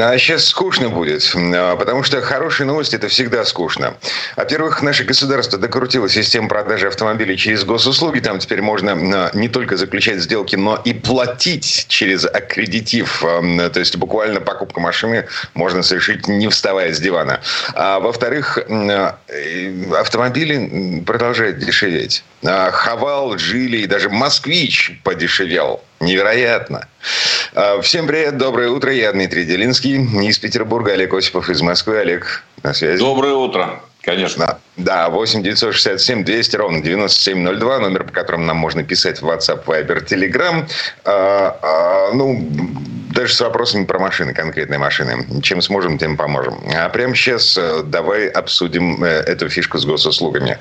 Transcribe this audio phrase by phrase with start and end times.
[0.00, 3.94] А сейчас скучно будет, а, потому что хорошие новости– это всегда скучно.
[4.36, 8.20] Во-первых, наше государство докрутило систему продажи автомобилей через госуслуги.
[8.20, 13.20] Там теперь можно а, не только заключать сделки, но и платить через аккредитив.
[13.20, 17.40] То есть буквально покупку машины можно совершить, не вставая с дивана.
[17.74, 18.58] А во-вторых,
[19.96, 22.24] автомобили продолжают дешеветь.
[22.42, 25.82] Хавал, Джили и даже Москвич подешевел.
[26.00, 26.86] Невероятно.
[27.54, 28.92] А, всем привет, доброе утро.
[28.92, 29.96] Я Дмитрий Делинский
[30.28, 30.92] из Петербурга.
[30.92, 31.98] Олег Осипов из Москвы.
[31.98, 32.98] Олег, на связи.
[32.98, 33.80] Доброе утро.
[34.04, 34.58] Конечно.
[34.76, 40.04] Да, 8 967 200 ровно 9702, номер, по которому нам можно писать в WhatsApp, Viber,
[40.04, 40.68] Telegram.
[41.04, 42.46] А, а, ну,
[43.14, 45.24] даже с вопросами про машины, конкретные машины.
[45.42, 46.60] Чем сможем, тем поможем.
[46.74, 50.58] А прямо сейчас э, давай обсудим э, эту фишку с госуслугами.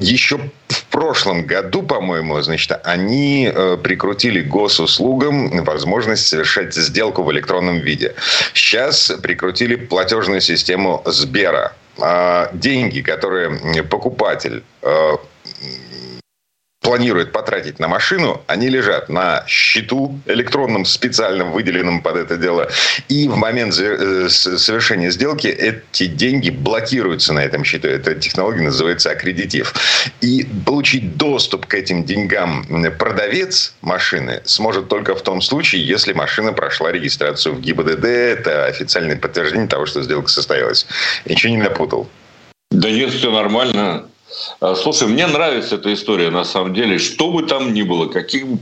[0.00, 7.78] Еще в прошлом году, по-моему, значит, они э, прикрутили госуслугам возможность совершать сделку в электронном
[7.78, 8.14] виде.
[8.52, 11.72] Сейчас прикрутили платежную систему Сбера.
[11.98, 14.64] А деньги, которые покупатель
[16.84, 22.68] планирует потратить на машину, они лежат на счету электронном, специальном, выделенном под это дело.
[23.08, 27.88] И в момент э, совершения сделки эти деньги блокируются на этом счету.
[27.88, 29.72] Эта технология называется аккредитив.
[30.20, 32.66] И получить доступ к этим деньгам
[32.98, 38.04] продавец машины сможет только в том случае, если машина прошла регистрацию в ГИБДД.
[38.04, 40.86] Это официальное подтверждение того, что сделка состоялась.
[41.24, 42.08] ничего не напутал.
[42.70, 44.04] Да нет, все нормально.
[44.60, 46.98] А, слушай, мне нравится эта история, на самом деле.
[46.98, 48.56] Что бы там ни было, каких бы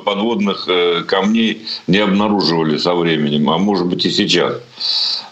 [0.00, 4.60] подводных э, камней не обнаруживали со временем, а может быть и сейчас.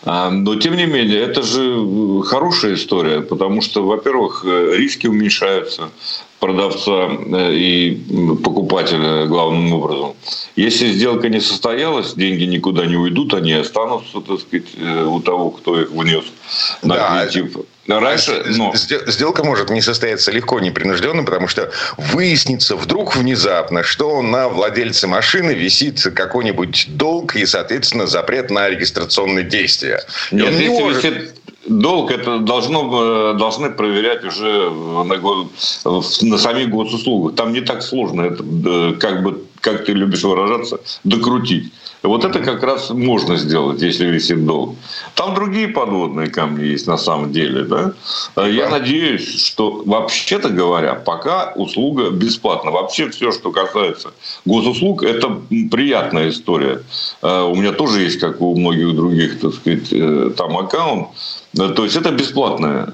[0.05, 5.91] А, но, тем не менее, это же хорошая история, потому что, во-первых, э, риски уменьшаются
[6.43, 8.03] продавца э, и
[8.43, 10.15] покупателя главным образом.
[10.57, 14.67] Если сделка не состоялась, деньги никуда не уйдут, они останутся, так сказать,
[15.07, 16.25] у того, кто их внес
[16.83, 17.57] на да, кредит.
[17.87, 18.73] Раньше, но...
[18.75, 25.53] Сделка может не состояться легко, непринужденно, потому что выяснится вдруг внезапно, что на владельце машины
[25.53, 30.05] висит какой-нибудь долг и, соответственно, запрет на регистрационные действия.
[30.33, 31.05] Нет, если может...
[31.05, 37.37] висит долг, это должно, э, должны проверять уже на, на самих госуслугах.
[37.37, 41.73] Там не так сложно это, э, как бы, как ты любишь выражаться, докрутить.
[42.03, 44.77] Вот это как раз можно сделать, если висит долг.
[45.15, 47.63] Там другие подводные камни есть на самом деле.
[47.65, 47.93] Да?
[48.45, 52.73] Я надеюсь, что вообще-то говоря, пока услуга бесплатна.
[52.73, 54.11] Вообще все, что касается
[54.45, 55.41] госуслуг, это
[55.71, 56.83] приятная история.
[57.23, 61.09] Э, у меня тоже есть, как у многих других, так сказать, э, там аккаунт.
[61.57, 62.93] Э, то есть это бесплатная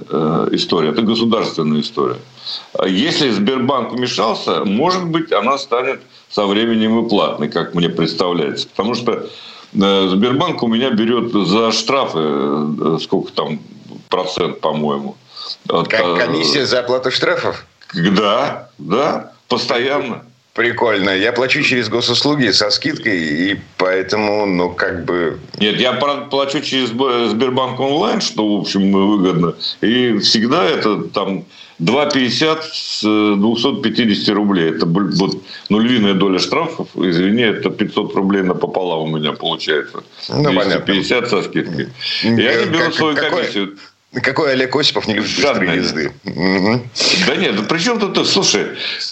[0.52, 2.18] история, это государственная история.
[2.86, 8.68] Если Сбербанк вмешался, может быть, она станет со временем и платной, как мне представляется.
[8.68, 9.12] Потому что
[9.74, 13.60] э, Сбербанк у меня берет за штрафы, э, сколько там,
[14.08, 15.16] процент, по-моему.
[15.66, 17.66] Как э, комиссия за оплату штрафов?
[17.94, 20.24] Да, да, постоянно.
[20.58, 21.10] Прикольно.
[21.10, 25.38] Я плачу через госуслуги со скидкой, и поэтому, ну, как бы...
[25.60, 29.54] Нет, я плачу через Сбербанк онлайн, что, в общем, выгодно.
[29.82, 31.44] И всегда это там
[31.80, 33.02] 2,50 с
[33.36, 34.70] 250 рублей.
[34.70, 35.36] Это вот,
[35.68, 40.02] ну, львиная доля штрафов, извини, это 500 рублей напополам у меня получается.
[40.28, 41.28] Ну, 250 понятно.
[41.28, 41.88] со скидкой.
[42.24, 43.66] Я не беру как, свою комиссию.
[43.68, 43.78] Какой
[44.12, 46.12] Олег Осипов не любит быстрой езды?
[46.24, 48.68] Да нет, да при чем тут, слушай,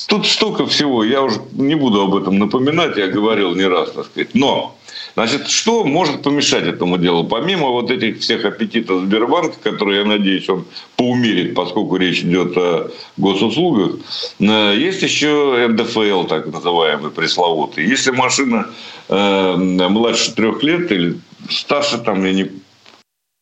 [0.08, 4.06] тут столько всего, я уже не буду об этом напоминать, я говорил не раз, так
[4.06, 4.34] сказать.
[4.34, 4.76] Но
[5.16, 7.24] Значит, что может помешать этому делу?
[7.24, 12.90] Помимо вот этих всех аппетитов Сбербанка, которые, я надеюсь, он поумерит, поскольку речь идет о
[13.16, 13.92] госуслугах,
[14.40, 17.86] э, есть еще НДФЛ, так называемый, пресловутый.
[17.86, 18.68] Если машина
[19.08, 21.18] э, младше трех лет или
[21.48, 22.50] старше, там, я не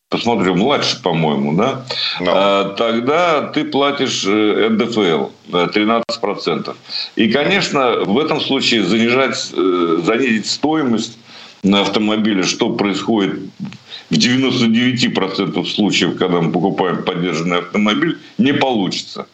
[0.09, 1.85] посмотрю, младше, по-моему, да,
[2.19, 2.27] no.
[2.27, 6.75] а, тогда ты платишь э, НДФЛ 13%.
[7.15, 11.17] И, конечно, в этом случае занижать, занизить стоимость
[11.63, 13.39] на автомобиле, что происходит
[14.09, 19.27] в 99% случаев, когда мы покупаем поддержанный автомобиль, не получится.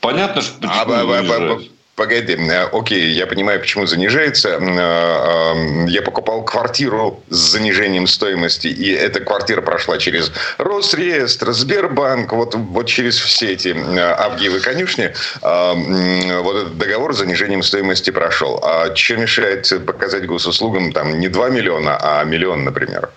[0.00, 1.60] Понятно, что почему а,
[1.98, 4.50] Погоди, э, окей, я понимаю, почему занижается.
[4.50, 12.32] Э, э, я покупал квартиру с занижением стоимости, и эта квартира прошла через Росреестр, Сбербанк,
[12.32, 15.12] вот, вот через все эти Авгиевы конюшни.
[15.42, 18.60] Вот этот договор с занижением стоимости прошел.
[18.62, 23.10] А что мешает показать госуслугам там не 2 миллиона, а миллион, например?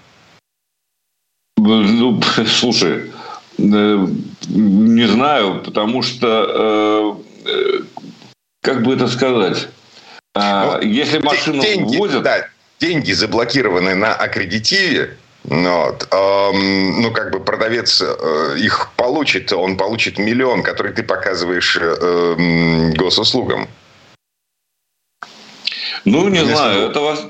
[1.57, 3.12] Ну, слушай,
[3.60, 7.22] не знаю, потому что
[8.62, 9.68] как бы это сказать,
[10.36, 12.24] ну, если машину деньги, вводят...
[12.24, 12.48] Да,
[12.80, 16.08] деньги заблокированы на аккредитиве, вот.
[16.12, 23.68] Ну, как бы продавец э, их получит, он получит миллион, который ты показываешь э, госуслугам.
[26.06, 26.90] Ну, не Если знаю.
[26.90, 27.25] Это вас...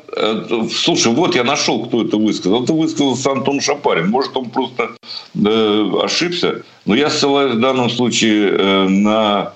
[0.74, 2.63] Слушай, вот я нашел, кто это высказал.
[2.63, 4.10] Это высказался Антон Шапарин.
[4.10, 4.92] Может, он просто
[5.36, 6.63] э, ошибся.
[6.86, 9.54] Но я ссылаюсь в данном случае э, на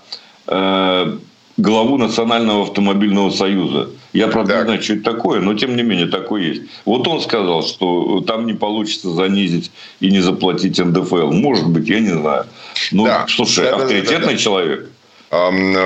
[0.47, 1.17] э,
[1.57, 3.89] главу Национального автомобильного союза.
[4.13, 4.61] Я, правда, так.
[4.61, 6.61] не знаю, что это такое, но тем не менее такое есть.
[6.85, 11.31] Вот он сказал, что там не получится занизить и не заплатить НДФЛ.
[11.31, 12.45] Может быть, я не знаю.
[12.91, 13.25] Ну, да.
[13.27, 14.37] слушай, да, авторитетный да, да, да.
[14.37, 14.89] человек.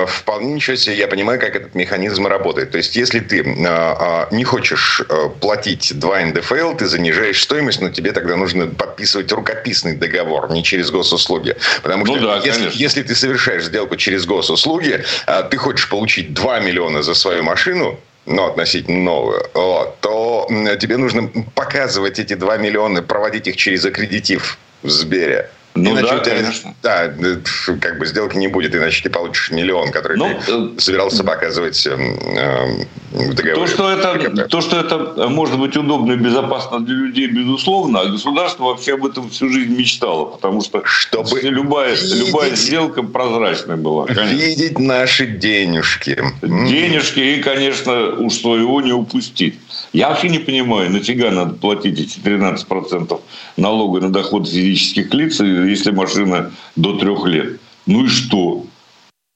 [0.06, 2.70] Вполне ничего себе, я понимаю, как этот механизм работает.
[2.70, 7.80] То есть, если ты а, а, не хочешь э, платить 2 НДФЛ, ты занижаешь стоимость,
[7.80, 11.56] но тебе тогда нужно подписывать рукописный договор, не через госуслуги.
[11.82, 16.34] Потому ну что да, если, если ты совершаешь сделку через госуслуги, а, ты хочешь получить
[16.34, 20.46] 2 миллиона за свою машину, ну, относительно новую, вот, то
[20.80, 25.50] тебе нужно показывать эти 2 миллиона, проводить их через аккредитив в Сбере.
[25.74, 26.74] Ну иначе да, тебя, конечно.
[26.82, 27.36] Да, э,
[27.80, 31.86] как бы сделки не будет, иначе ты получишь миллион, который ну, ты э, собирался показывать
[31.86, 33.54] э, э, в договоре.
[33.54, 38.06] То что, это, то, что это может быть удобно и безопасно для людей, безусловно, а
[38.06, 43.76] государство вообще об этом всю жизнь мечтало, потому что Чтобы любая, видеть, любая сделка прозрачная
[43.76, 44.06] была.
[44.06, 44.24] Конечно.
[44.28, 46.20] Видеть наши денежки.
[46.42, 49.54] Денежки и, конечно, уж своего не упустить.
[49.92, 53.20] Я вообще не понимаю, нафига надо платить эти 13%
[53.56, 57.60] налога на доход физических лиц, если машина до трех лет.
[57.86, 58.66] Ну и что?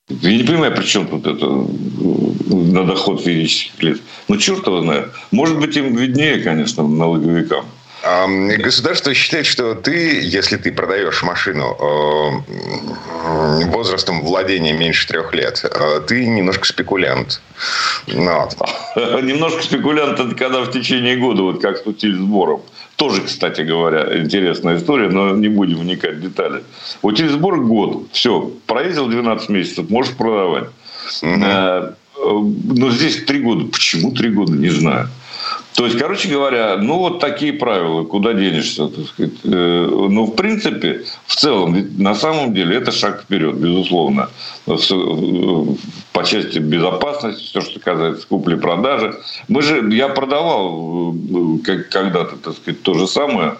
[0.09, 1.47] Я не понимаю, при чем тут это
[2.55, 4.01] на доход физических лиц.
[4.29, 5.11] Ну, черт его знает.
[5.33, 7.65] Может быть, им виднее, конечно, налоговикам.
[8.59, 16.01] Государство считает, что ты, если ты продаешь машину э, возрастом владения меньше трех лет, э,
[16.06, 17.41] ты немножко спекулянт.
[18.06, 18.56] Ну вот.
[19.23, 22.61] Немножко спекулянт это когда в течение года, вот как с утильсбором.
[22.97, 26.62] Тоже, кстати говоря, интересная история, но не будем вникать в детали.
[27.03, 30.69] Утильсбор год, все, проездил 12 месяцев, можешь продавать.
[31.23, 31.95] Угу.
[32.75, 33.67] Но здесь три года.
[33.67, 35.09] Почему три года, не знаю.
[35.75, 39.32] То есть, короче говоря, ну вот такие правила, куда денешься, так сказать.
[39.44, 44.31] Э, ну, в принципе, в целом, на самом деле, это шаг вперед, безусловно.
[46.12, 49.17] По части безопасности, все, что касается купли-продажи.
[49.49, 53.56] Мы же, я продавал э, когда-то, так сказать, то же самое.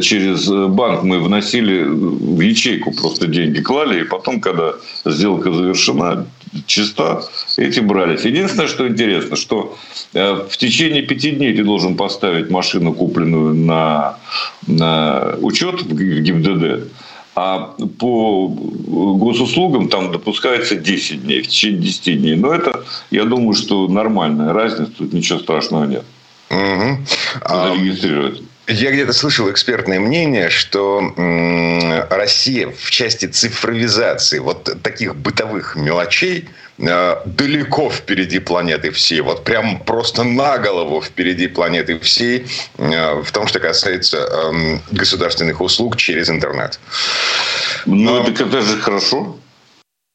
[0.00, 4.74] Через банк мы вносили в ячейку просто деньги, клали, и потом, когда
[5.04, 6.26] сделка завершена,
[6.66, 7.22] чиста,
[7.56, 8.24] эти брались.
[8.24, 9.76] Единственное, что интересно, что
[10.12, 14.18] э, в течение пяти дней ты должен поставить машину, купленную на,
[14.66, 16.92] на учет в ГИБДД,
[17.36, 22.36] а по госуслугам там допускается 10 дней, в течение 10 дней.
[22.36, 26.04] Но это, я думаю, что нормальная разница, тут ничего страшного нет.
[26.50, 26.98] Угу.
[27.48, 28.42] Зарегистрировать.
[28.66, 31.12] Я где-то слышал экспертное мнение, что
[32.10, 39.20] Россия в части цифровизации вот таких бытовых мелочей э, далеко впереди планеты всей.
[39.20, 42.46] Вот прям просто на голову впереди планеты всей
[42.78, 46.80] э, в том, что касается эм, государственных услуг через интернет.
[47.84, 48.24] Ну, Но...
[48.24, 49.36] так это же хорошо.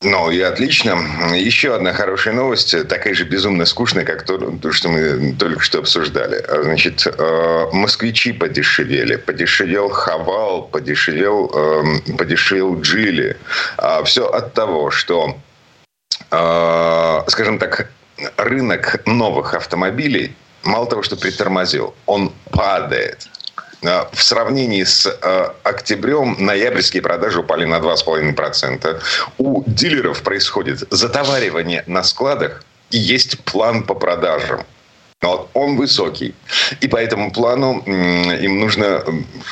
[0.01, 0.97] Ну, и отлично.
[1.35, 5.79] Еще одна хорошая новость, такая же безумно скучная, как то, то что мы только что
[5.79, 6.41] обсуждали.
[6.63, 9.17] Значит, э, москвичи подешевели.
[9.17, 13.35] Подешевел Хавал, подешевел, эм, подешевел Джили.
[13.77, 15.35] А Все от того, что,
[16.31, 17.91] э, скажем так,
[18.37, 20.33] рынок новых автомобилей
[20.63, 23.27] мало того, что притормозил, он падает.
[23.81, 29.01] Э, в сравнении с э, октябрем ноябрьские продажи упали на 2,5%.
[29.37, 34.61] У дилеров происходит затоваривание на складах и есть план по продажам.
[35.21, 36.33] Но он высокий.
[36.79, 39.03] И по этому плану им нужно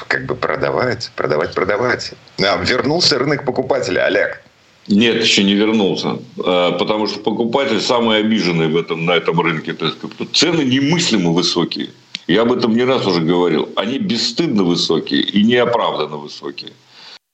[0.08, 2.14] как бы продавать, продавать, продавать.
[2.42, 4.42] А, вернулся рынок покупателя, Олег.
[4.88, 6.20] Нет, еще не вернулся.
[6.38, 9.74] А, потому что покупатель самый обиженный в этом, на этом рынке.
[9.74, 9.98] То есть,
[10.34, 11.90] цены немыслимо высокие
[12.28, 16.72] я об этом не раз уже говорил, они бесстыдно высокие и неоправданно высокие.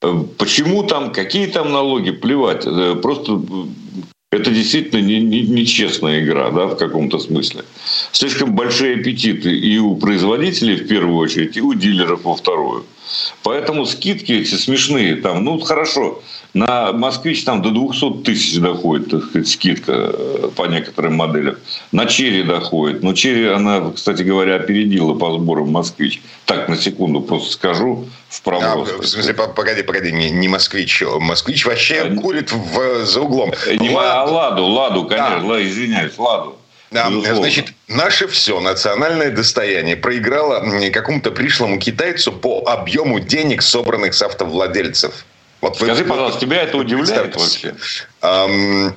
[0.02, 2.66] Э, почему там, какие там налоги, плевать.
[2.66, 7.64] Э, просто э, это действительно нечестная не, не игра, да, в каком-то смысле.
[8.12, 12.84] Слишком большие аппетиты и у производителей в первую очередь, и у дилеров во вторую.
[13.42, 15.16] Поэтому скидки эти смешные.
[15.16, 16.22] Там, ну, хорошо,
[16.54, 21.56] на «Москвич» там до 200 тысяч доходит, так сказать, скидка э, по некоторым моделям.
[21.90, 23.02] На «Черри» доходит.
[23.02, 26.22] Но «Черри», она, кстати говоря, опередила по сборам «Москвич».
[26.46, 28.88] Так, на секунду просто скажу в проброс.
[28.88, 31.02] А, в смысле, погоди, погоди, не, не «Москвич».
[31.02, 33.52] «Москвич» вообще а, курит в, за углом.
[33.80, 34.06] Не, Лад...
[34.06, 35.62] а «Ладу», «Ладу», конечно, да.
[35.62, 36.56] извиняюсь, «Ладу».
[36.94, 44.22] Да, значит, наше все национальное достояние проиграло какому-то пришлому китайцу по объему денег, собранных с
[44.22, 45.26] автовладельцев.
[45.60, 47.74] Вот Скажи, вы, пожалуйста, тебя это удивляет вообще?
[48.22, 48.94] Эм,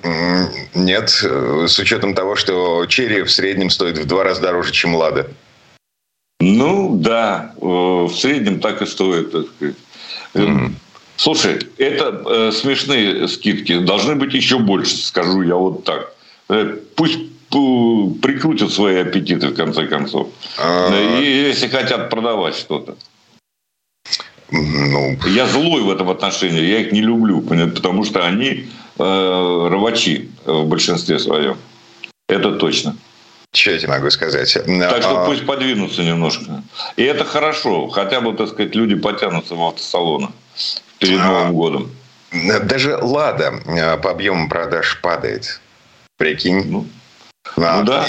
[0.75, 5.31] нет, с учетом того, что черри в среднем стоит в два раза дороже, чем лада.
[6.39, 9.31] Ну да, в среднем так и стоит.
[9.31, 9.75] Так сказать.
[10.35, 10.71] Mm-hmm.
[11.15, 13.79] Слушай, это э, смешные скидки.
[13.79, 16.13] Должны быть еще больше, скажу я вот так.
[16.49, 17.17] Э, пусть
[17.49, 20.27] прикрутят свои аппетиты в конце концов.
[20.57, 20.89] А...
[21.19, 22.95] Если хотят продавать что-то.
[24.51, 25.17] Ну...
[25.25, 30.65] Я злой в этом отношении, я их не люблю, потому что они э, рвачи в
[30.65, 31.57] большинстве своем.
[32.29, 32.95] Это точно.
[33.53, 34.53] Что я тебе могу сказать?
[34.53, 35.25] Так что а...
[35.25, 36.63] пусть подвинутся немножко.
[36.97, 37.87] И это хорошо.
[37.87, 40.29] Хотя бы, так сказать, люди потянутся в автосалоны
[40.99, 41.25] перед а...
[41.25, 41.91] Новым годом.
[42.63, 43.53] Даже «Лада»
[44.03, 45.61] по объему продаж падает.
[46.17, 46.63] Прикинь.
[46.65, 46.85] Ну,
[47.57, 48.07] ну да.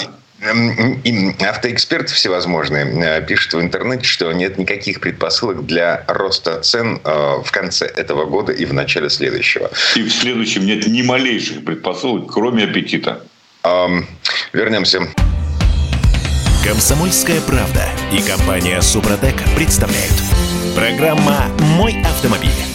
[1.03, 7.41] И автоэксперты всевозможные э, пишут в интернете, что нет никаких предпосылок для роста цен э,
[7.43, 9.69] в конце этого года и в начале следующего.
[9.95, 13.21] И в следующем нет ни малейших предпосылок, кроме аппетита.
[14.53, 15.01] Вернемся.
[16.63, 20.13] Комсомольская правда и компания Супротек представляют.
[20.75, 22.68] Программа «Мой автомобиль».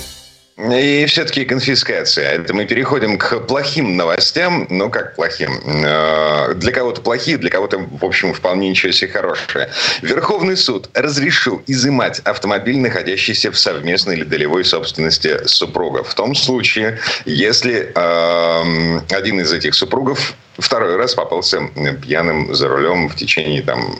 [0.57, 2.31] И все-таки конфискация.
[2.31, 4.69] Это мы переходим к плохим новостям.
[4.71, 5.61] Ну, как плохим?
[5.85, 9.71] Э, для кого-то плохие, для кого-то, в общем, вполне ничего себе хорошие.
[10.03, 16.09] Верховный суд разрешил изымать автомобиль, находящийся в совместной или долевой собственности супругов.
[16.09, 21.69] В том случае, если э, один из этих супругов второй раз попался
[22.01, 23.99] пьяным за рулем в течение там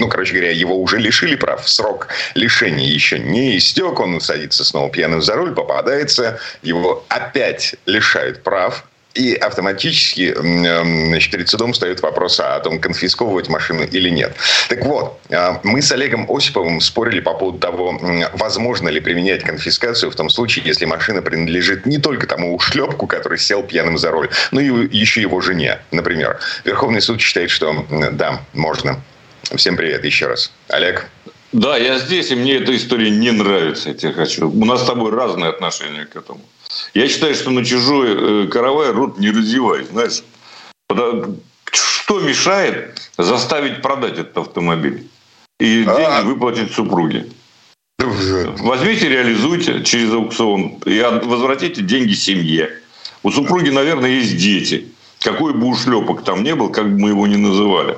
[0.00, 1.68] ну, короче говоря, его уже лишили прав.
[1.68, 4.00] Срок лишения еще не истек.
[4.00, 6.40] Он садится снова пьяным за руль, попадается.
[6.62, 8.84] Его опять лишают прав.
[9.14, 14.36] И автоматически значит, перед судом встает вопрос о том, конфисковывать машину или нет.
[14.68, 18.00] Так вот, а, мы с Олегом Осиповым спорили по поводу того,
[18.34, 23.38] возможно ли применять конфискацию в том случае, если машина принадлежит не только тому ушлепку, который
[23.38, 26.38] сел пьяным за руль, но и еще его жене, например.
[26.64, 29.02] Верховный суд считает, что да, можно.
[29.56, 30.52] Всем привет еще раз.
[30.68, 31.10] Олег?
[31.52, 34.48] Да, я здесь, и мне эта история не нравится, я тебе хочу.
[34.48, 36.40] У нас с тобой разные отношения к этому.
[36.94, 40.22] Я считаю, что на чужой э, каравай рот не разевай, знаешь.
[41.72, 45.08] Что мешает заставить продать этот автомобиль?
[45.58, 45.96] И а.
[45.96, 47.26] деньги выплатить супруге?
[47.98, 52.70] Возьмите, реализуйте через аукцион и возвратите деньги семье.
[53.24, 54.88] У супруги, наверное, есть дети.
[55.20, 57.96] Какой бы ушлепок там не был, как бы мы его ни называли.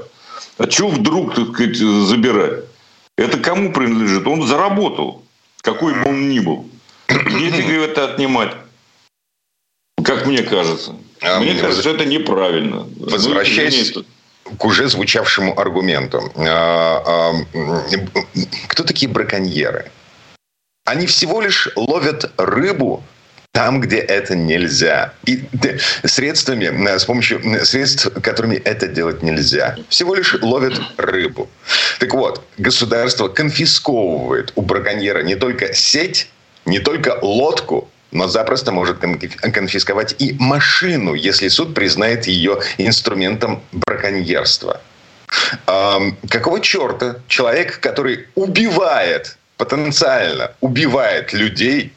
[0.58, 2.64] А чего вдруг, так сказать, забирать?
[3.16, 4.26] Это кому принадлежит?
[4.26, 5.22] Он заработал,
[5.60, 6.68] какой бы он ни был.
[7.08, 8.52] Нефига это отнимать.
[10.04, 10.96] Как мне кажется.
[11.20, 11.94] А мне кажется, воз...
[11.94, 12.88] это неправильно.
[12.96, 14.04] Возвращаясь ну,
[14.56, 16.32] к уже звучавшему аргументу.
[16.36, 17.32] А, а,
[18.68, 19.90] кто такие браконьеры?
[20.84, 23.04] Они всего лишь ловят рыбу
[23.52, 25.12] там, где это нельзя.
[25.26, 25.44] И
[26.04, 29.76] средствами, э, с помощью средств, которыми это делать нельзя.
[29.88, 31.48] Всего лишь ловят рыбу.
[32.00, 36.30] Так вот, государство конфисковывает у браконьера не только сеть,
[36.64, 44.80] не только лодку, но запросто может конфисковать и машину, если суд признает ее инструментом браконьерства.
[45.66, 51.92] Эм, какого черта человек, который убивает, потенциально убивает людей,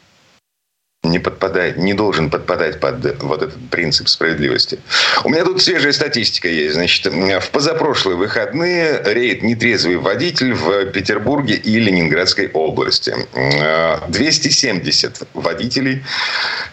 [1.06, 4.80] не подпадает, не должен подпадать под вот этот принцип справедливости.
[5.24, 6.76] У меня тут свежая статистика есть.
[6.76, 13.16] Значит, в позапрошлые выходные рейд нетрезвый водитель в Петербурге и Ленинградской области.
[14.08, 16.04] 270 водителей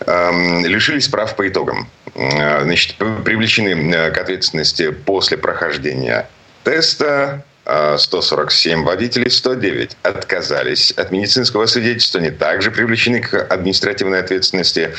[0.06, 1.88] эм, лишились прав по итогам.
[2.14, 6.28] Значит, привлечены к ответственности после прохождения
[6.64, 14.94] теста, 147 а, водителей, 109 отказались от медицинского свидетельства, они также привлечены к административной ответственности.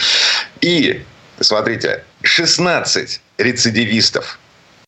[0.61, 1.03] И,
[1.39, 4.39] смотрите, 16 рецидивистов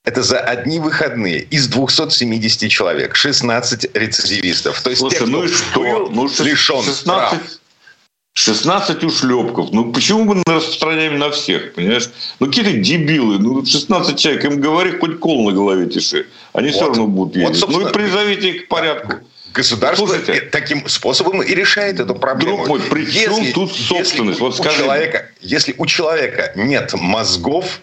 [0.06, 3.16] это за одни выходные из 270 человек.
[3.16, 4.80] 16 рецидивистов.
[4.82, 6.10] То есть Слушай, те, ну и что?
[6.12, 7.34] Ну, лишен 16, прав.
[8.36, 9.72] 16 ушлепков.
[9.72, 12.10] Ну почему мы распространяем на всех, понимаешь?
[12.40, 13.40] Ну какие-то дебилы.
[13.40, 16.28] Ну 16 человек, им говори, хоть кол на голове тиши.
[16.52, 16.76] Они вот.
[16.76, 17.62] все равно будут ездить.
[17.62, 19.20] Вот, ну и призовите их к порядку.
[19.54, 22.58] государство Слушайте, таким способом и решает эту проблему.
[22.58, 24.42] Друг мой, при чем если, тут собственность?
[24.42, 27.80] Если, вот у человека, если у человека нет мозгов,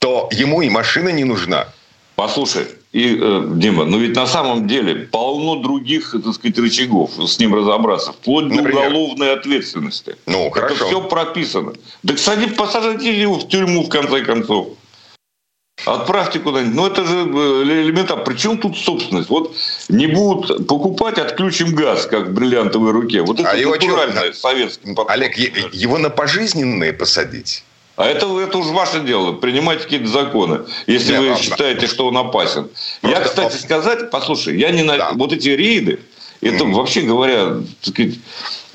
[0.00, 1.68] то ему и машина не нужна.
[2.14, 7.38] Послушай, и, э, Дима, ну ведь на самом деле полно других, так сказать, рычагов с
[7.38, 8.88] ним разобраться, вплоть до Например?
[8.88, 10.16] уголовной ответственности.
[10.26, 10.74] Ну, хорошо.
[10.74, 11.72] Это все прописано.
[12.02, 14.68] Да, кстати, посажайте его в тюрьму, в конце концов.
[15.86, 16.74] Отправьте куда-нибудь.
[16.74, 18.24] Ну, это же э, элементарно.
[18.24, 19.30] Причем тут собственность?
[19.30, 19.56] Вот
[19.88, 23.22] не будут покупать, отключим газ, как в бриллиантовой руке.
[23.22, 24.94] Вот это а натуральное советское.
[25.08, 25.36] Олег,
[25.72, 27.64] его на пожизненные посадить?
[28.02, 31.44] А это, это уж ваше дело, принимать какие-то законы, если Нет, вы ладно.
[31.44, 32.68] считаете, что он опасен.
[33.00, 33.18] Просто...
[33.18, 34.96] Я, кстати, сказать, послушай, я не на...
[34.96, 35.12] Да.
[35.14, 36.00] Вот эти рейды,
[36.40, 36.72] это mm.
[36.72, 38.14] вообще говоря, сказать,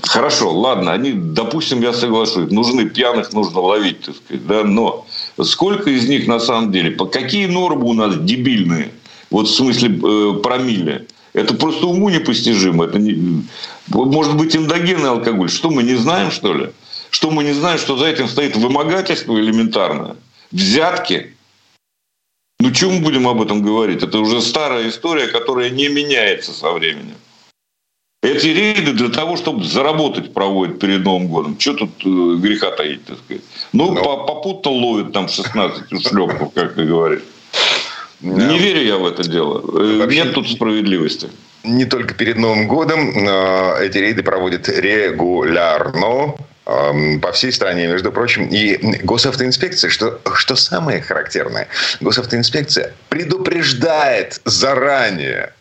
[0.01, 5.05] хорошо, ладно, они, допустим, я соглашусь, нужны пьяных, нужно ловить, так сказать, да, но
[5.43, 8.91] сколько из них на самом деле, по какие нормы у нас дебильные,
[9.29, 13.43] вот в смысле э, промилле, это просто уму непостижимо, это не...
[13.89, 16.69] может быть эндогенный алкоголь, что мы не знаем, что ли?
[17.17, 20.17] Что мы не знаем, что за этим стоит вымогательство элементарное,
[20.51, 21.35] взятки.
[22.59, 24.03] Ну, чем мы будем об этом говорить?
[24.03, 27.15] Это уже старая история, которая не меняется со временем.
[28.21, 31.59] Эти рейды для того, чтобы заработать проводят перед Новым годом.
[31.59, 33.41] Что тут э, греха таить, так сказать.
[33.73, 34.03] Ну, Но...
[34.03, 34.25] Ну.
[34.27, 37.23] попутно ловят там 16 ушлепков, как ты говоришь.
[38.21, 39.57] Не верю я в это дело.
[39.57, 40.17] Э, Вообще...
[40.17, 41.31] Нет тут справедливости
[41.63, 43.09] не только перед Новым годом.
[43.09, 46.35] Эти рейды проводят регулярно
[47.21, 48.47] по всей стране, между прочим.
[48.47, 51.67] И госавтоинспекция, что, что самое характерное,
[52.01, 55.53] госавтоинспекция предупреждает заранее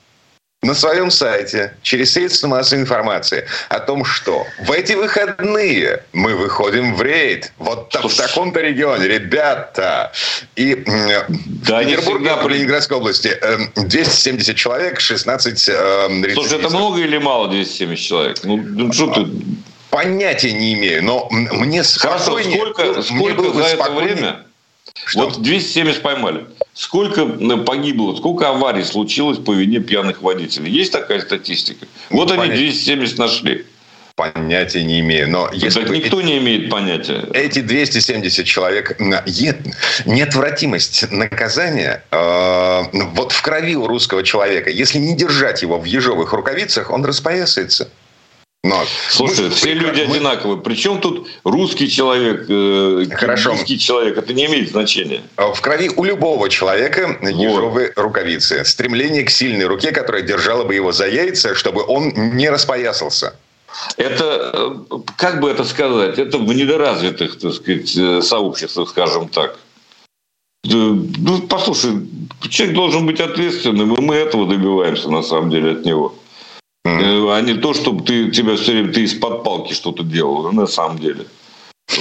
[0.62, 6.94] на своем сайте через средства массовой информации о том, что в эти выходные мы выходим
[6.94, 7.52] в рейд.
[7.58, 10.12] Вот в таком-то регионе, ребята.
[10.56, 13.38] И да, в Петербурге, в Ленинградской области
[13.76, 18.38] 270 эм, человек, 16 э, Слушай, это много или мало 270 человек?
[18.42, 19.26] Ну, ну что ты...
[19.96, 24.44] Понятия не имею, но мне Хорошо, сколько, сколько за это время...
[25.06, 25.20] Что?
[25.20, 26.44] Вот 270 поймали.
[26.74, 30.70] Сколько погибло, сколько аварий случилось по вине пьяных водителей?
[30.70, 31.86] Есть такая статистика?
[32.10, 32.52] Вот Понятия.
[32.52, 33.64] они 270 нашли.
[34.16, 35.30] Понятия не имею.
[35.30, 37.26] Но если так никто эти, не имеет понятия.
[37.32, 42.82] Эти 270 человек, неотвратимость наказания э,
[43.14, 44.68] вот в крови у русского человека.
[44.68, 47.88] Если не держать его в ежовых рукавицах, он распоясается.
[48.66, 50.16] Но Слушай, мы, все люди мы...
[50.16, 50.60] одинаковые.
[50.60, 53.50] Причем тут русский человек, э, Хорошо.
[53.50, 55.22] русский человек, это не имеет значения.
[55.36, 58.02] А в крови у любого человека ежовые вот.
[58.02, 58.64] рукавицы.
[58.64, 63.36] Стремление к сильной руке, которая держала бы его за яйца, чтобы он не распоясался.
[63.96, 69.58] Это, э, как бы это сказать, это в недоразвитых, так сказать, э, сообществах, скажем так.
[70.64, 71.92] Ну, послушай,
[72.50, 76.14] человек должен быть ответственным, и мы этого добиваемся, на самом деле, от него.
[76.86, 77.36] Mm-hmm.
[77.36, 80.98] А не то, чтобы ты, тебя все время ты из-под палки что-то делал, на самом
[80.98, 81.26] деле.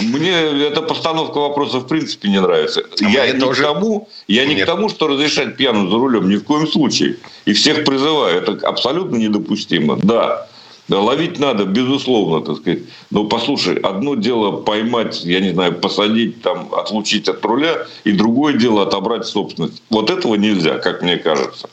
[0.02, 2.84] Мне эта постановка вопроса в принципе не нравится.
[3.02, 3.62] А я не, тоже...
[3.62, 7.18] к тому, я не к тому, что разрешать пьяным за рулем, ни в коем случае.
[7.46, 8.38] И всех призываю.
[8.38, 9.98] Это абсолютно недопустимо.
[10.02, 10.48] Да,
[10.88, 12.80] да, ловить надо, безусловно, так сказать.
[13.10, 18.54] Но послушай, одно дело поймать, я не знаю, посадить, там, отлучить от руля, и другое
[18.54, 19.82] дело отобрать собственность.
[19.90, 21.70] Вот этого нельзя, как мне кажется.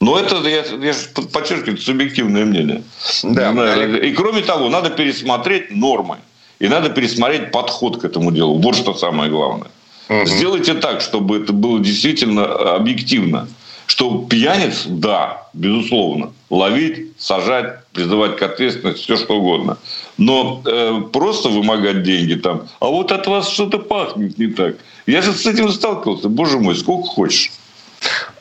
[0.00, 0.94] Но это, я, я
[1.32, 2.82] подчеркиваю, субъективное мнение.
[3.22, 6.18] Да, и кроме того, надо пересмотреть нормы.
[6.60, 8.58] И надо пересмотреть подход к этому делу.
[8.58, 9.70] Вот что самое главное.
[10.08, 10.26] Угу.
[10.26, 13.48] Сделайте так, чтобы это было действительно объективно.
[13.86, 19.78] Что пьяниц, да, безусловно, ловить, сажать, призывать к ответственности, все что угодно.
[20.18, 24.76] Но э, просто вымогать деньги там, а вот от вас что-то пахнет не так.
[25.06, 27.50] Я же с этим сталкивался, боже мой, сколько хочешь.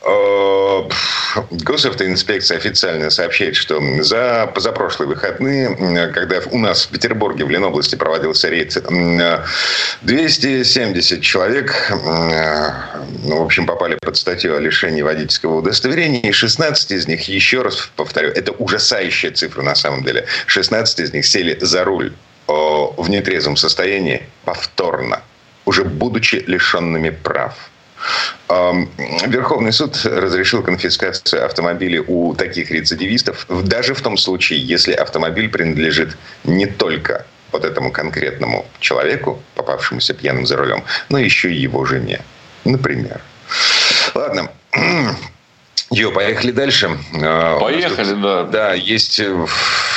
[0.08, 0.84] Э,
[1.52, 8.50] госавтоинспекция официально сообщает, что за позапрошлые выходные, когда у нас в Петербурге, в Ленобласти проводился
[8.50, 8.74] рейд,
[10.02, 11.92] 270 человек,
[13.24, 17.62] ну, в общем, попали под статью о лишении водительского удостоверения, и 16 из них, еще
[17.62, 22.14] раз повторю, это ужасающая цифра на самом деле, 16 из них сели за руль
[22.48, 25.22] в нетрезвом состоянии повторно,
[25.66, 27.70] уже будучи лишенными прав.
[28.48, 36.18] Верховный суд разрешил конфискацию автомобилей у таких рецидивистов, даже в том случае, если автомобиль принадлежит
[36.44, 42.22] не только вот этому конкретному человеку, попавшемуся пьяным за рулем, но еще и его жене,
[42.66, 43.22] например.
[44.14, 44.50] Ладно.
[45.92, 46.98] Йо, поехали дальше.
[47.22, 48.44] А, поехали, да.
[48.44, 49.22] Да, есть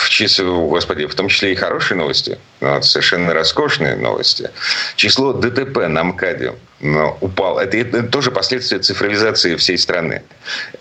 [0.08, 4.50] число, господи, в том числе и хорошие новости, вот, совершенно роскошные новости.
[4.96, 6.54] Число ДТП на МКАДе
[7.20, 7.60] упало.
[7.60, 10.22] Это, это тоже последствия цифровизации всей страны.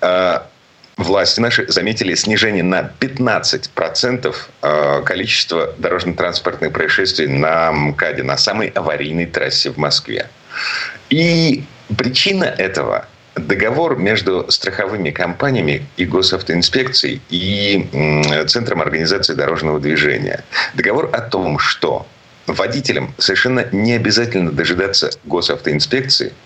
[0.01, 0.47] А,
[0.97, 9.25] власти наши заметили снижение на 15% э, количества дорожно-транспортных происшествий на МКАДе, на самой аварийной
[9.25, 10.29] трассе в Москве.
[11.09, 11.63] И
[11.97, 13.07] причина этого
[13.47, 20.43] договор между страховыми компаниями и госавтоинспекцией и Центром организации дорожного движения.
[20.73, 22.06] Договор о том, что
[22.47, 26.34] водителям совершенно не обязательно дожидаться госавтоинспекции–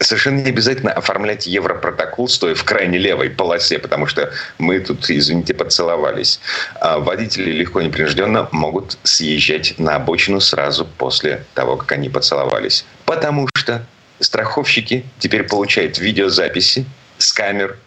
[0.00, 5.54] совершенно не обязательно оформлять европротокол, стоя в крайне левой полосе, потому что мы тут, извините,
[5.54, 6.40] поцеловались.
[6.80, 12.86] А водители легко и непринужденно могут съезжать на обочину сразу после того, как они поцеловались.
[13.04, 13.86] Потому что
[14.20, 16.84] страховщики теперь получают видеозаписи
[17.18, 17.78] с камер,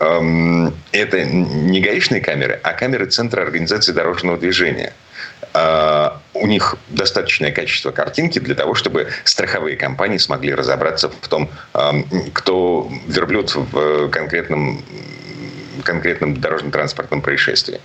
[0.00, 4.92] эм, это не гаишные камеры, а камеры Центра организации дорожного движения–
[5.56, 11.48] а, у них достаточное качество картинки для того, чтобы страховые компании смогли разобраться в том,
[12.34, 14.84] кто верблюд в конкретном
[15.82, 17.80] конкретном дорожно-транспортном происшествии.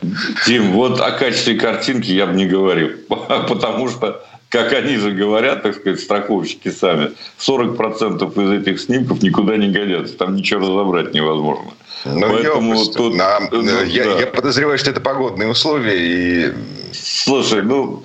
[0.46, 5.64] Тим, вот о качестве картинки я бы не говорил, потому что как они же говорят,
[5.64, 11.72] так сказать, страховщики сами, 40% из этих снимков никуда не годятся, там ничего разобрать невозможно.
[12.04, 14.20] Ну, Поэтому тут, на, ну, я, да.
[14.20, 15.96] я подозреваю, что это погодные условия.
[15.98, 16.54] И...
[16.92, 18.04] Слушай, ну,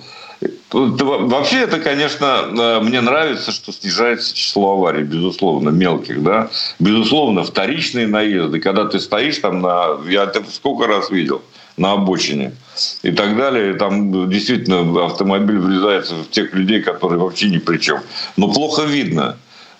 [0.70, 6.50] Вообще это, конечно, э, мне нравится, что снижается число аварий, безусловно, мелких, да.
[6.78, 9.96] Безусловно, вторичные наезды, когда ты стоишь там на...
[10.06, 11.40] Я это сколько раз видел
[11.76, 12.52] на обочине
[13.02, 13.74] и так далее.
[13.74, 18.00] Там действительно автомобиль врезается в тех людей, которые вообще ни при чем.
[18.36, 19.36] Но плохо видно.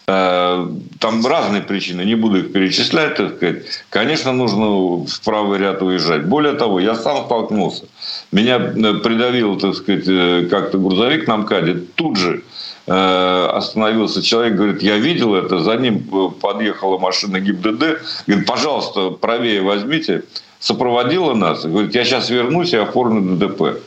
[0.09, 0.69] Э,
[1.01, 3.65] там разные причины, не буду их перечислять, так сказать.
[3.91, 6.27] Конечно, нужно в правый ряд уезжать.
[6.27, 7.87] Более того, я сам столкнулся.
[8.31, 11.83] Меня э, придавил, так сказать, э, как-то грузовик на МКАДе.
[11.95, 12.43] Тут же
[12.89, 16.05] остановился человек, говорит, я видел это, за ним
[16.41, 20.23] подъехала машина ГИБДД, говорит, пожалуйста, правее возьмите,
[20.67, 23.81] сопроводила нас, говорит, я сейчас вернусь и оформлю ДТП.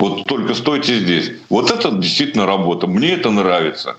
[0.00, 1.30] Вот только стойте здесь.
[1.48, 3.96] Вот это действительно работа, мне это нравится.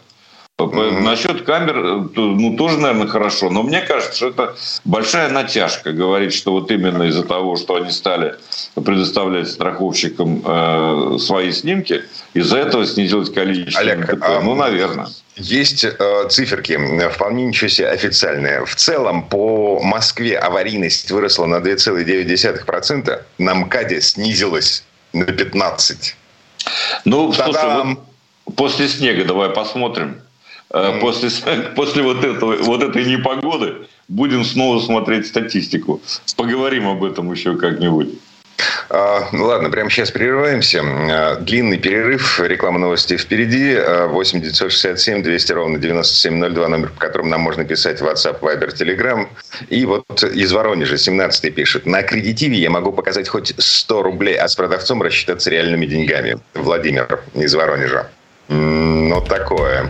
[0.67, 3.49] Насчет камер, э, ну, тоже, наверное, хорошо.
[3.49, 7.91] Но мне кажется, что это большая натяжка говорить, что вот именно из-за того, что они
[7.91, 8.35] стали
[8.75, 14.23] предоставлять страховщикам э, свои снимки, из-за этого снизилось количество Олег, ДТП.
[14.23, 15.07] А, ну, наверное.
[15.37, 16.77] Есть э, циферки,
[17.09, 18.65] вполне ничего себе официальные.
[18.65, 26.13] В целом по Москве аварийность выросла на 2,9%, на МКАДе снизилась на 15%.
[27.05, 27.53] Ну, Та-дам!
[27.53, 27.97] слушай,
[28.45, 30.21] вот после снега давай посмотрим.
[30.71, 31.29] Э, после,
[31.75, 36.01] после вот, этого, вот этой непогоды будем снова смотреть статистику.
[36.35, 38.09] Поговорим об этом еще как-нибудь.
[38.89, 40.81] А, ну ладно, прямо сейчас прерываемся.
[40.83, 43.77] А, длинный перерыв, реклама новости впереди.
[44.09, 49.27] 8 967 200 ровно 9702, номер, по которому нам можно писать в WhatsApp, Viber, Telegram.
[49.69, 51.85] И вот из Воронежа 17 пишет.
[51.85, 56.39] На кредитиве я могу показать хоть 100 рублей, а с продавцом рассчитаться реальными деньгами.
[56.53, 58.09] Владимир из Воронежа.
[58.49, 59.89] Ну, такое.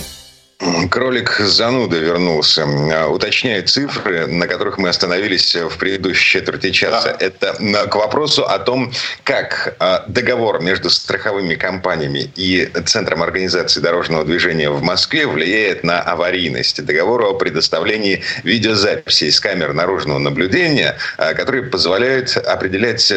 [0.91, 2.65] Кролик зануда вернулся.
[2.65, 7.15] А, уточняет цифры, на которых мы остановились в предыдущей четверти часа.
[7.19, 7.25] Да.
[7.25, 8.91] Это к вопросу о том,
[9.23, 15.99] как а, договор между страховыми компаниями и Центром организации дорожного движения в Москве влияет на
[16.01, 16.83] аварийность.
[16.85, 23.11] Договор о предоставлении видеозаписей с камер наружного наблюдения, а, которые позволяют определять,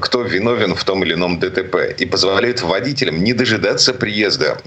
[0.00, 1.94] кто виновен в том или ином ДТП.
[1.96, 4.58] И позволяют водителям не дожидаться приезда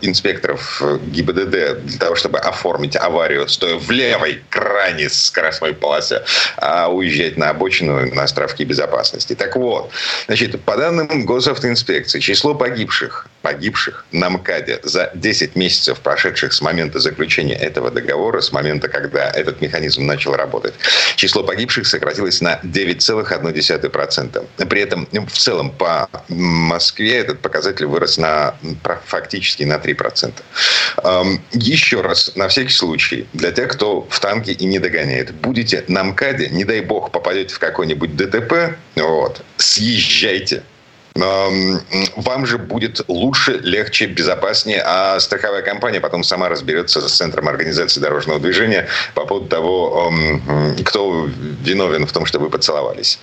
[0.00, 6.22] инспекторов ГИБДД для того, чтобы оформить аварию, стоя в левой крайней скоростной полосе,
[6.56, 9.34] а уезжать на обочину на островки безопасности.
[9.34, 9.90] Так вот,
[10.26, 16.98] значит, по данным госавтоинспекции, число погибших, погибших на МКАДе за 10 месяцев, прошедших с момента
[16.98, 20.74] заключения этого договора, с момента, когда этот механизм начал работать,
[21.16, 24.66] число погибших сократилось на 9,1%.
[24.68, 28.54] При этом в целом по Москве этот показатель вырос на
[29.06, 30.32] фактически на 3%.
[31.52, 36.02] Еще раз, на всякий случай, для тех, кто в танке и не догоняет, будете на
[36.04, 40.62] МКАДе, не дай бог, попадете в какой-нибудь ДТП, вот, съезжайте.
[41.14, 48.00] Вам же будет лучше, легче, безопаснее, а страховая компания потом сама разберется с Центром организации
[48.00, 50.12] дорожного движения по поводу того,
[50.84, 51.30] кто
[51.62, 53.18] виновен в том, что вы поцеловались.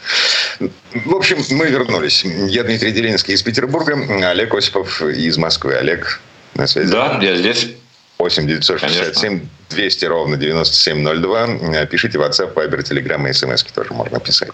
[0.59, 2.23] В общем, мы вернулись.
[2.23, 3.95] Я Дмитрий Делинский из Петербурга,
[4.27, 5.75] Олег Осипов из Москвы.
[5.75, 6.19] Олег,
[6.55, 6.91] на связи.
[6.91, 7.75] Да, я здесь.
[8.23, 11.85] 8 967 200 ровно 9702.
[11.87, 14.51] Пишите WhatsApp, Viber, Telegram и смс тоже можно писать.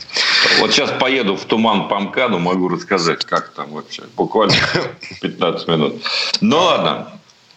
[0.59, 4.03] Вот сейчас поеду в туман по МКАДу, могу рассказать, как там вообще.
[4.15, 4.55] Буквально
[5.21, 6.01] 15 минут.
[6.41, 7.11] Ну ладно,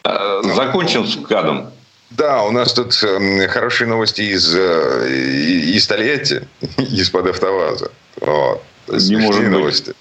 [0.05, 1.70] э, закончим с МКАДом.
[2.11, 6.46] Да, у нас тут эм, хорошие новости из, э, из Тольятти,
[6.77, 7.90] из-под автоваза.
[8.20, 8.62] Вот.
[8.88, 9.95] Не может новости.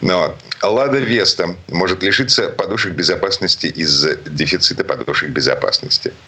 [0.00, 6.12] Но Лада Веста может лишиться подушек безопасности из дефицита подушек безопасности.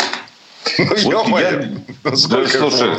[0.79, 1.71] Ну, вот я...
[2.03, 2.91] ну, сколько да, слушай,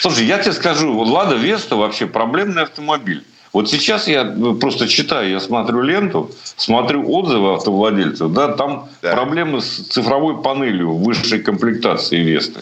[0.00, 3.24] слушай, я тебе скажу, вот Лада Веста вообще проблемный автомобиль.
[3.52, 9.12] Вот сейчас я ну, просто читаю, я смотрю ленту, смотрю отзывы автовладельцев, да, там да.
[9.12, 12.60] проблемы с цифровой панелью высшей комплектации Весты.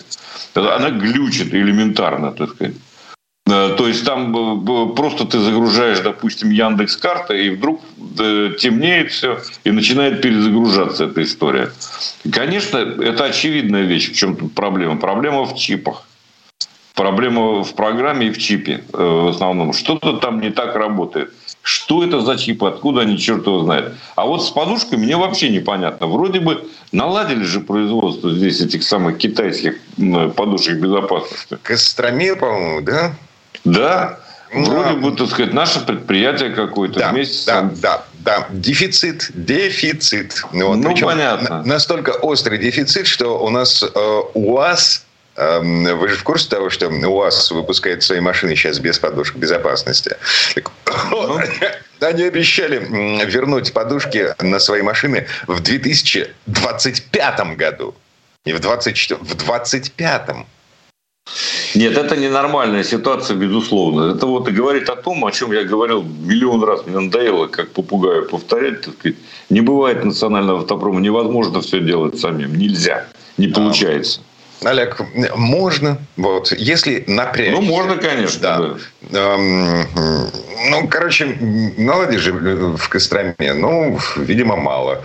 [0.54, 2.74] Она глючит элементарно, так сказать.
[3.50, 7.80] Э, то есть там э, просто ты загружаешь, допустим, Яндекс карты, и вдруг
[8.18, 11.70] э, темнеет все, и начинает перезагружаться эта история.
[12.30, 14.10] конечно, это очевидная вещь.
[14.10, 14.96] В чем тут проблема?
[14.96, 16.04] Проблема в чипах.
[16.94, 19.72] Проблема в программе и в чипе в основном.
[19.72, 21.32] Что-то там не так работает.
[21.62, 23.94] Что это за чипы, откуда они, черт его знает.
[24.16, 26.06] А вот с подушкой мне вообще непонятно.
[26.08, 29.78] Вроде бы наладили же производство здесь этих самых китайских
[30.36, 31.56] подушек безопасности.
[31.62, 33.14] Костромир, по-моему, да?
[33.64, 34.18] Да,
[34.52, 37.78] Вроде бы, так сказать, наше предприятие какое-то да, вместе да, с...
[37.78, 40.42] Да, да, дефицит, дефицит.
[40.52, 41.62] Ну, вот, ну понятно.
[41.64, 45.04] Настолько острый дефицит, что у нас э, УАЗ
[45.36, 50.16] эм, вы же в курсе того, что УАЗ выпускает свои машины сейчас без подушек безопасности?
[51.10, 51.38] Ну.
[52.00, 52.78] Они обещали
[53.24, 57.94] вернуть подушки на свои машины в 2025 году.
[58.46, 60.30] Не в 24, в 25
[61.74, 64.14] нет, это ненормальная ситуация, безусловно.
[64.14, 66.86] Это вот и говорит о том, о чем я говорил миллион раз.
[66.86, 68.82] Мне надоело, как попугаю повторять.
[68.82, 69.18] Так сказать.
[69.50, 71.00] Не бывает национального автопрома.
[71.00, 72.56] Невозможно все делать самим.
[72.56, 73.06] Нельзя.
[73.36, 74.20] Не получается.
[74.62, 75.00] Олег,
[75.36, 77.52] можно, вот, если напрячься.
[77.52, 78.40] Ну, можно, конечно.
[78.40, 78.74] Да.
[79.10, 79.34] да.
[79.34, 79.86] Эм,
[80.70, 81.38] ну, короче,
[82.18, 83.34] же в Костроме.
[83.38, 85.02] Ну, видимо, мало.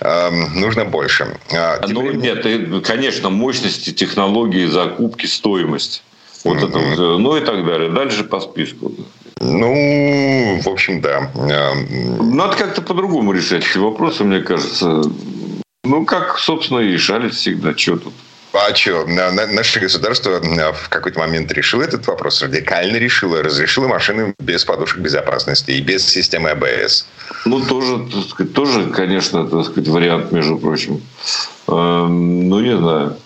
[0.00, 1.36] Эм, нужно больше.
[1.52, 2.70] А, ну, временем...
[2.72, 6.02] нет, конечно, мощности, технологии, закупки, стоимость.
[6.44, 6.68] Вот mm-hmm.
[6.68, 7.90] это, вот, ну и так далее.
[7.90, 8.92] Дальше по списку.
[9.40, 11.30] Ну, в общем, да.
[11.34, 15.02] Эм, Надо как-то по-другому решать эти вопросы, мне кажется.
[15.84, 17.76] Ну, как, собственно, и решали всегда.
[17.76, 18.14] Что тут?
[18.54, 24.64] А что, наше государство в какой-то момент решило этот вопрос, радикально решило, разрешило машины без
[24.64, 27.06] подушек безопасности и без системы АБС.
[27.46, 31.02] Ну, тоже, так сказать, тоже конечно, так сказать, вариант, между прочим.
[31.66, 33.16] Эм, ну, не знаю.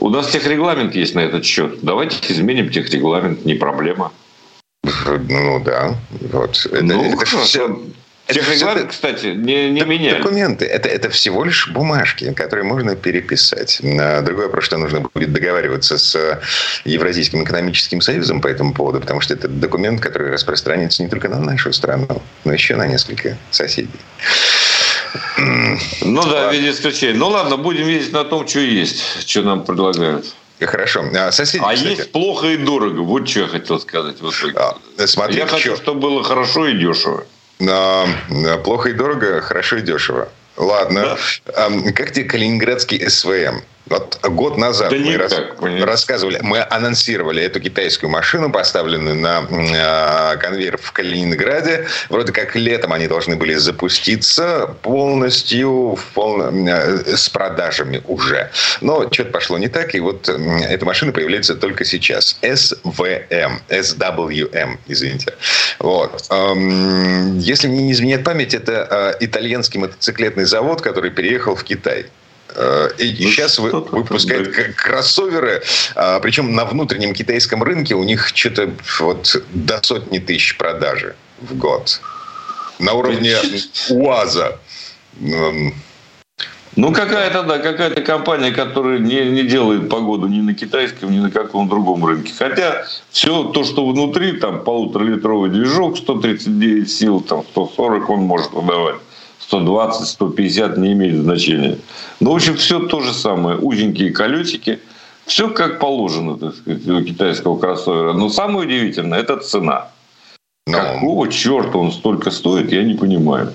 [0.00, 1.80] У нас техрегламент есть на этот счет.
[1.82, 4.12] Давайте изменим техрегламент, не проблема.
[4.82, 5.96] Ну да,
[6.32, 6.66] вот.
[6.72, 7.78] Ну, это, это все,
[8.28, 10.18] Техрегламент, кстати, не, не меняли.
[10.18, 10.66] Документы.
[10.66, 13.78] Это, это всего лишь бумажки, которые можно переписать.
[13.80, 16.38] Другой вопрос, что нужно будет договариваться с
[16.84, 21.40] Евразийским экономическим союзом по этому поводу, потому что это документ, который распространится не только на
[21.40, 23.88] нашу страну, но еще на несколько соседей.
[25.38, 27.14] Ну да, в виде исключения.
[27.14, 30.26] Ну ладно, будем видеть на том, что есть, что нам предлагают.
[30.60, 31.04] Хорошо.
[31.16, 31.88] А, соседи, а кстати...
[31.88, 33.00] есть плохо и дорого.
[33.00, 34.20] Вот что я хотел сказать.
[34.20, 34.34] Вот.
[34.56, 37.24] А, смотри, я хочу, чтобы было хорошо и дешево.
[37.58, 40.28] Плохо и дорого, хорошо и дешево.
[40.56, 41.16] Ладно.
[41.46, 41.70] Да.
[41.94, 43.62] Как тебе Калининградский СВМ?
[43.88, 45.34] Вот год назад да мы рас...
[45.60, 51.86] рассказывали, мы анонсировали эту китайскую машину, поставленную на э, конвейер в Калининграде.
[52.08, 56.42] Вроде как летом они должны были запуститься полностью в пол...
[56.42, 58.50] э, с продажами уже.
[58.80, 62.38] Но что-то пошло не так, и вот эта машина появляется только сейчас.
[62.42, 65.34] SVM, SWM, извините.
[65.78, 66.24] Вот.
[66.30, 72.06] Эм, если мне не изменяет память, это э, итальянский мотоциклетный завод, который переехал в Китай.
[72.54, 74.62] Э, и ну, сейчас вы, выпускает да.
[74.76, 75.62] кроссоверы,
[75.94, 81.56] а, причем на внутреннем китайском рынке у них что-то вот до сотни тысяч продажи в
[81.56, 82.00] год.
[82.78, 83.36] На уровне
[83.90, 84.58] УАЗа.
[86.76, 91.30] Ну, какая-то, да, какая-то компания, которая не, не делает погоду ни на китайском, ни на
[91.30, 92.32] каком другом рынке.
[92.38, 99.00] Хотя все то, что внутри, там полуторалитровый движок, 139 сил, там 140 он может выдавать.
[99.48, 101.78] 120, 150 не имеет значения.
[102.20, 103.56] Ну, в общем, все то же самое.
[103.56, 104.78] Узенькие колесики.
[105.24, 108.12] Все как положено, так сказать, у китайского кроссовера.
[108.12, 109.88] Но самое удивительное– это цена.
[110.66, 110.78] Но...
[110.78, 113.52] Какого черта он столько стоит, я не понимаю.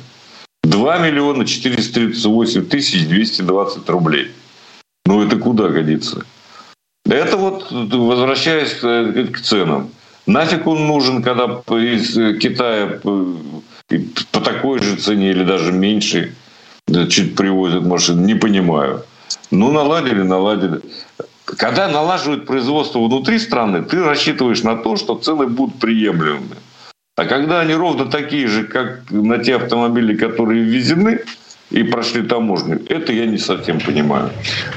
[0.63, 4.31] 2 миллиона 438 тысяч 220 рублей.
[5.05, 6.25] Ну, это куда годится?
[7.05, 9.89] Это вот, возвращаясь к ценам.
[10.25, 12.99] Нафиг он нужен, когда из Китая
[14.31, 16.35] по такой же цене или даже меньше
[17.09, 19.03] чуть привозят машины, не понимаю.
[19.51, 20.81] Ну, наладили, наладили.
[21.45, 26.55] когда налаживают производство внутри страны, ты рассчитываешь на то, что цены будут приемлемыми.
[27.15, 31.19] А когда они ровно такие же, как на те автомобили, которые ввезены,
[31.73, 32.79] и прошли таможню.
[32.87, 34.29] Это я не совсем понимаю.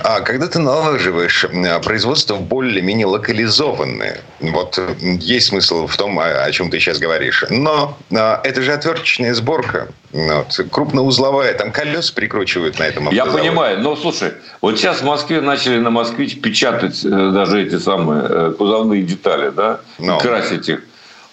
[0.03, 6.51] А когда ты налаживаешь э, производство более-менее локализованное, вот э, есть смысл в том, о
[6.51, 7.45] чем ты сейчас говоришь.
[7.51, 9.89] Но а, это же отверточная сборка.
[10.13, 14.33] Вот, крупноузловая, там колес прикручивают на этом Я понимаю, но слушай,
[14.63, 19.81] вот сейчас в Москве начали на «Москвич» печатать э, даже эти самые кузовные детали, да,
[19.99, 20.19] но.
[20.19, 20.81] красить их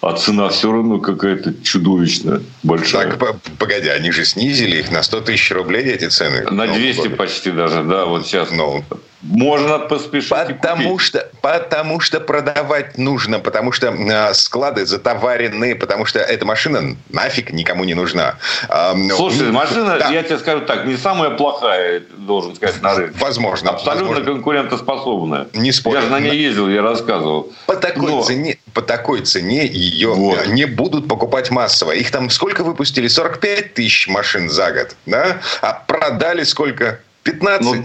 [0.06, 3.10] а цена все равно какая-то чудовищная, большая.
[3.12, 6.42] Так, погоди, они же снизили их на 100 тысяч рублей, эти цены?
[6.50, 8.50] На 200 почти даже, да, вот сейчас.
[8.50, 8.84] Ну,
[9.24, 10.30] можно поспешить.
[10.30, 16.96] Потому что, потому что продавать нужно, потому что э, склады затоварены, потому что эта машина
[17.08, 18.36] нафиг никому не нужна.
[18.68, 20.10] Э, Слушай, машина, да.
[20.10, 23.18] я тебе скажу так, не самая плохая, должен сказать, на рынке.
[23.18, 23.70] Возможно.
[23.70, 24.32] Абсолютно возможно.
[24.32, 25.48] конкурентоспособная.
[25.54, 25.96] Не спорю.
[25.96, 27.52] Я же на ней ездил, я рассказывал.
[27.66, 28.22] По такой, Но...
[28.22, 30.46] цене, по такой цене ее вот.
[30.48, 31.92] не будут покупать массово.
[31.92, 33.08] Их там сколько выпустили?
[33.08, 35.40] 45 тысяч машин за год, да?
[35.62, 37.00] А продали сколько?
[37.22, 37.62] 15?
[37.62, 37.84] Ну,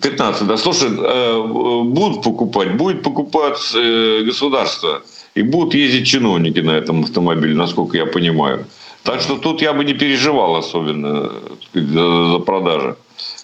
[0.00, 0.56] 15, да.
[0.56, 1.42] Слушай, э,
[1.84, 5.02] будут покупать, будет покупать э, государство.
[5.34, 8.66] И будут ездить чиновники на этом автомобиле, насколько я понимаю.
[9.02, 11.30] Так что тут я бы не переживал особенно
[11.70, 12.96] сказать, за, продажи.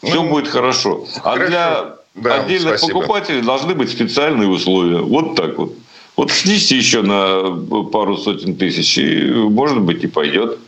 [0.03, 1.07] Все ну, будет хорошо.
[1.23, 1.47] А хорошо.
[1.47, 3.01] для да, отдельных спасибо.
[3.01, 4.99] покупателей должны быть специальные условия.
[4.99, 5.73] Вот так вот.
[6.17, 7.51] Вот снизьте еще на
[7.93, 10.59] пару сотен тысяч, и, может быть, и пойдет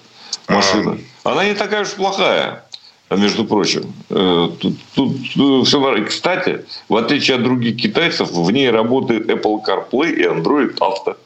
[0.49, 0.99] машина.
[1.23, 1.33] А...
[1.33, 2.66] Она не такая уж плохая
[3.11, 3.93] между прочим.
[4.11, 6.05] Э, тут, тут э, все.
[6.05, 11.17] Кстати, в отличие от других китайцев, в ней работает Apple CarPlay и Android Auto.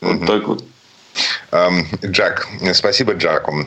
[0.00, 0.26] Вот угу.
[0.26, 0.64] так вот.
[2.04, 3.66] Джак, спасибо Джаку.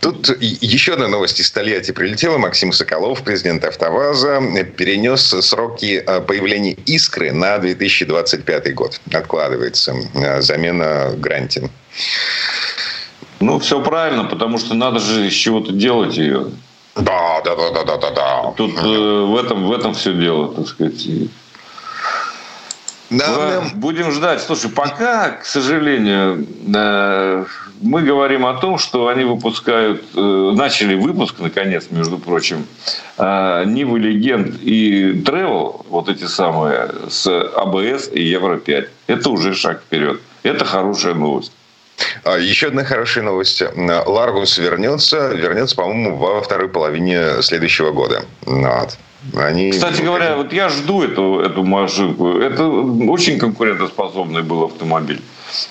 [0.00, 2.36] Тут еще одна новость из Тольятти прилетела.
[2.36, 4.42] Максим Соколов, президент АвтоВАЗа,
[4.76, 9.00] перенес сроки э, появления «Искры» на 2025 год.
[9.12, 9.94] Откладывается
[10.40, 11.70] замена Гранти.
[13.42, 16.46] Ну, все правильно, потому что надо же из чего-то делать ее.
[16.94, 18.52] Да, да, да, да, да, да, да.
[18.56, 21.08] Тут э, в этом в этом все дело, так сказать.
[23.10, 23.62] Да, да.
[23.74, 24.42] Будем ждать.
[24.42, 27.44] Слушай, пока, к сожалению, э,
[27.80, 32.64] мы говорим о том, что они выпускают, э, начали выпуск, наконец, между прочим,
[33.18, 38.88] э, Нивы Легенд и Travel, вот эти самые, с АБС и Евро-5.
[39.08, 40.20] Это уже шаг вперед.
[40.44, 41.52] Это хорошая новость.
[42.24, 43.62] А, еще одна хорошая новость.
[43.76, 48.24] Ларгус вернется, вернется, по-моему, во второй половине следующего года.
[48.42, 48.98] Вот.
[49.34, 49.70] Они...
[49.70, 52.38] Кстати говоря, вот я жду эту, эту машинку.
[52.38, 55.20] Это очень конкурентоспособный был автомобиль.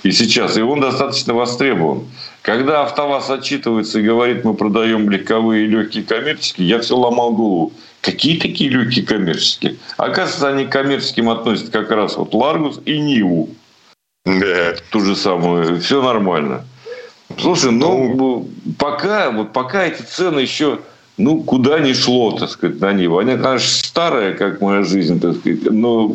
[0.04, 0.58] И сейчас.
[0.58, 2.06] И он достаточно востребован.
[2.42, 7.74] Когда АвтоВАЗ отчитывается и говорит, мы продаем легковые и легкие коммерческие, я все ломал голову.
[8.02, 9.76] Какие такие легкие коммерческие?
[9.98, 13.50] Оказывается, они к коммерческим относят как раз вот Ларгус и Ниву.
[14.26, 14.76] Да.
[14.92, 15.80] Ту же самую.
[15.80, 16.66] Все нормально.
[17.40, 20.80] Слушай, ну, ну пока, вот пока эти цены еще
[21.18, 23.20] ну, куда ни шло, так сказать, на Ниву.
[23.20, 26.08] Они, конечно, старая, как моя жизнь, так сказать, но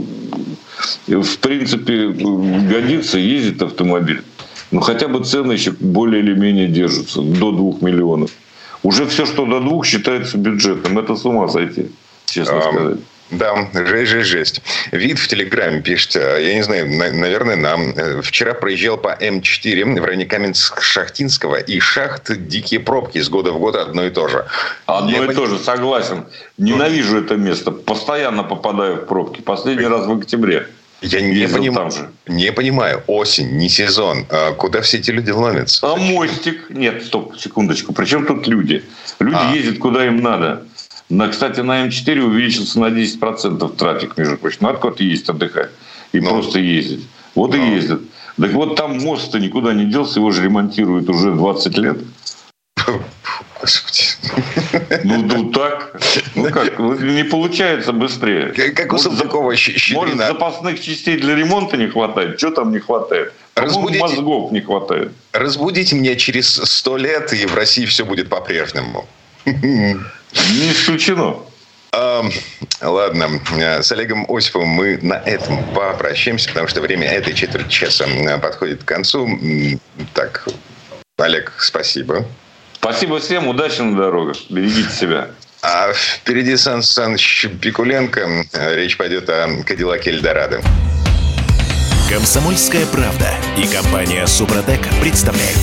[1.07, 4.23] в принципе годится, ездит автомобиль.
[4.73, 8.31] Ну, хотя бы цены еще более или менее держатся, до двух миллионов.
[8.83, 10.99] Уже все, что до двух, считается бюджетным.
[10.99, 11.91] Это с ума сойти,
[12.27, 12.99] честно а, сказать.
[13.31, 14.63] Да, жесть, жесть, жесть.
[14.93, 17.91] Вид в Телеграме пишет, э, я не знаю, наверное, нам.
[17.97, 23.59] Э, вчера проезжал по М4 в районе Каменск-Шахтинского, и шахт дикие пробки с года в
[23.59, 24.47] год одно и то же.
[24.87, 26.27] Одно я и то же, согласен.
[26.57, 27.73] Ненавижу это место.
[27.73, 29.41] Постоянно попадаю в пробки.
[29.41, 30.69] Последний раз в октябре.
[31.03, 31.77] Я не, поним...
[32.27, 33.03] не понимаю.
[33.07, 34.25] Осень, не сезон.
[34.31, 35.87] А куда все эти люди ломятся?
[35.87, 36.71] А мостик?
[36.71, 37.93] Нет, стоп, секундочку.
[37.93, 38.83] Причем тут люди?
[39.21, 39.53] Люди а.
[39.53, 40.65] ездят куда им надо.
[41.09, 44.59] На, кстати, на М4 увеличился на 10% трафик, между прочим.
[44.61, 45.71] Надо куда-то ездить отдыхать.
[46.13, 47.07] И ну, просто ездить.
[47.35, 47.65] Вот ну.
[47.65, 48.01] и ездят.
[48.41, 51.99] Так вот там мост-то никуда не делся, его же ремонтируют уже 20 лет.
[53.61, 54.03] Господи.
[55.05, 56.01] Ну, ну так.
[56.35, 58.49] Ну как, не получается быстрее.
[58.73, 59.55] Как у Салтыкова
[59.93, 62.39] Может, запасных частей для ремонта не хватает?
[62.39, 63.33] Что там не хватает?
[63.55, 65.13] Разбудите, мозгов не хватает.
[65.33, 69.07] Разбудите меня через сто лет, и в России все будет по-прежнему.
[70.51, 71.39] Не исключено.
[72.83, 73.41] Ладно,
[73.83, 78.07] с Олегом Осиповым мы на этом попрощаемся, потому что время этой четверти часа
[78.41, 79.29] подходит к концу.
[80.13, 80.47] Так,
[81.17, 82.27] Олег, спасибо.
[82.75, 85.31] Спасибо всем, удачи на дорогах, берегите себя.
[85.63, 88.45] А впереди Сан Саныч Пикуленко.
[88.75, 90.61] Речь пойдет о Кадиллаке Эльдорадо.
[92.09, 95.59] Комсомольская правда и компания Супротек представляют.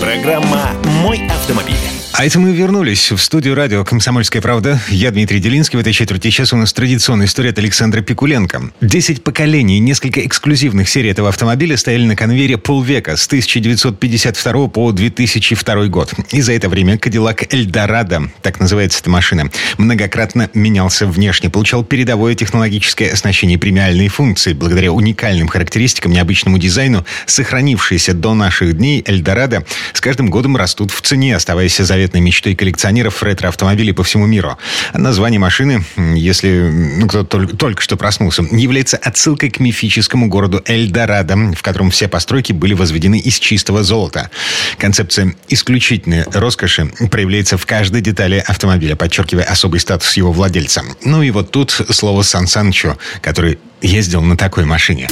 [0.00, 0.72] Программа
[1.02, 1.76] «Мой автомобиль».
[2.18, 4.80] А это мы вернулись в студию радио «Комсомольская правда».
[4.88, 5.76] Я Дмитрий Делинский.
[5.76, 8.70] В этой четверти часа у нас традиционная история от Александра Пикуленко.
[8.80, 15.86] Десять поколений, несколько эксклюзивных серий этого автомобиля стояли на конвейере полвека с 1952 по 2002
[15.88, 16.14] год.
[16.30, 22.34] И за это время Кадиллак Эльдорадо, так называется эта машина, многократно менялся внешне, получал передовое
[22.34, 24.54] технологическое оснащение и премиальные функции.
[24.54, 31.02] Благодаря уникальным характеристикам, необычному дизайну, сохранившиеся до наших дней Эльдорадо с каждым годом растут в
[31.02, 34.56] цене, оставаясь заветной заветной мечтой коллекционеров ретро-автомобилей по всему миру.
[34.94, 41.36] Название машины, если ну, кто только, только что проснулся, является отсылкой к мифическому городу Эльдорадо,
[41.52, 44.30] в котором все постройки были возведены из чистого золота.
[44.78, 50.84] Концепция исключительной роскоши проявляется в каждой детали автомобиля, подчеркивая особый статус его владельца.
[51.02, 55.08] Ну и вот тут слово Сан Санчо, который ездил на такой машине.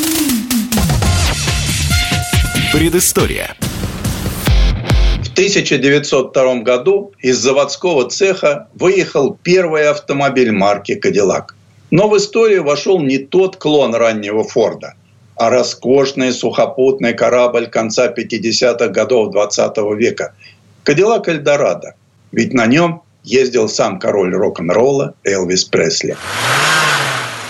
[2.72, 3.56] Предыстория.
[5.34, 11.56] 1902 году из заводского цеха выехал первый автомобиль марки «Кадиллак».
[11.90, 14.94] Но в историю вошел не тот клон раннего Форда,
[15.34, 20.34] а роскошный сухопутный корабль конца 50-х годов 20 века–
[20.84, 21.94] «Кадиллак Эльдорадо».
[22.30, 26.16] Ведь на нем ездил сам король рок-н-ролла Элвис Пресли.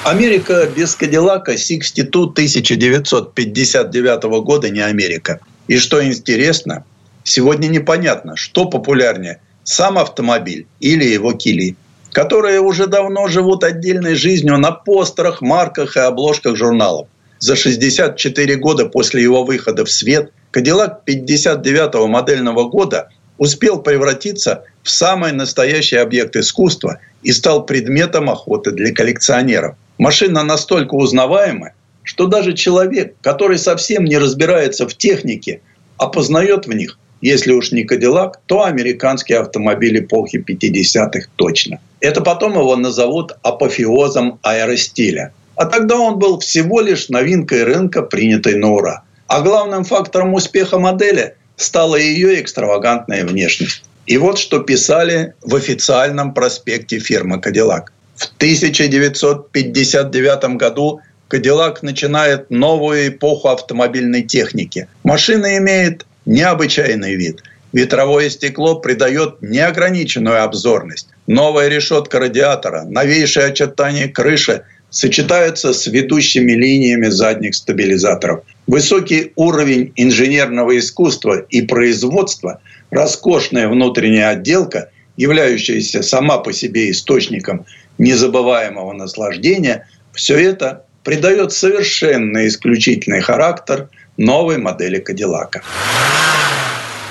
[0.05, 5.41] Америка без Кадиллака 62 1959 года не Америка.
[5.68, 6.85] И что интересно–
[7.25, 11.77] Сегодня непонятно, что популярнее– сам автомобиль или его кили,
[12.12, 17.09] которые уже давно живут отдельной жизнью на постерах, марках и обложках журналов.
[17.39, 23.09] За 64 года после его выхода в свет Кадиллак 59-го модельного года
[23.39, 29.77] успел превратиться в самый настоящий объект искусства и стал предметом охоты для коллекционеров.
[29.99, 31.72] Машина настолько узнаваема,
[32.03, 35.62] что даже человек, который совсем не разбирается в технике,
[35.97, 41.81] опознает в них если уж не Кадиллак, то американские автомобили эпохи 50-х точно.
[42.01, 45.33] Это потом его назовут апофеозом аэростиля.
[45.57, 49.05] А тогда он был всего лишь новинкой рынка, принятой на ура.
[49.27, 53.85] А главным фактором успеха модели стала ее экстравагантная внешность.
[54.05, 57.95] И вот что писали в официальном проспекте фирмы «Кадиллак».
[58.16, 64.89] В 1959 году «Кадиллак» начинает новую эпоху автомобильной техники.
[65.05, 67.43] Машина имеет необычайный вид.
[67.72, 71.09] Ветровое стекло придает неограниченную обзорность.
[71.27, 78.45] Новая решетка радиатора, новейшие очертания крыши сочетаются с ведущими линиями задних стабилизаторов.
[78.68, 82.61] Высокий уровень инженерного искусства и производства,
[82.91, 87.66] роскошная внутренняя отделка, являющаяся сама по себе источником
[87.99, 95.62] незабываемого наслаждения, все это придает совершенно исключительный характер новой модели Кадиллака.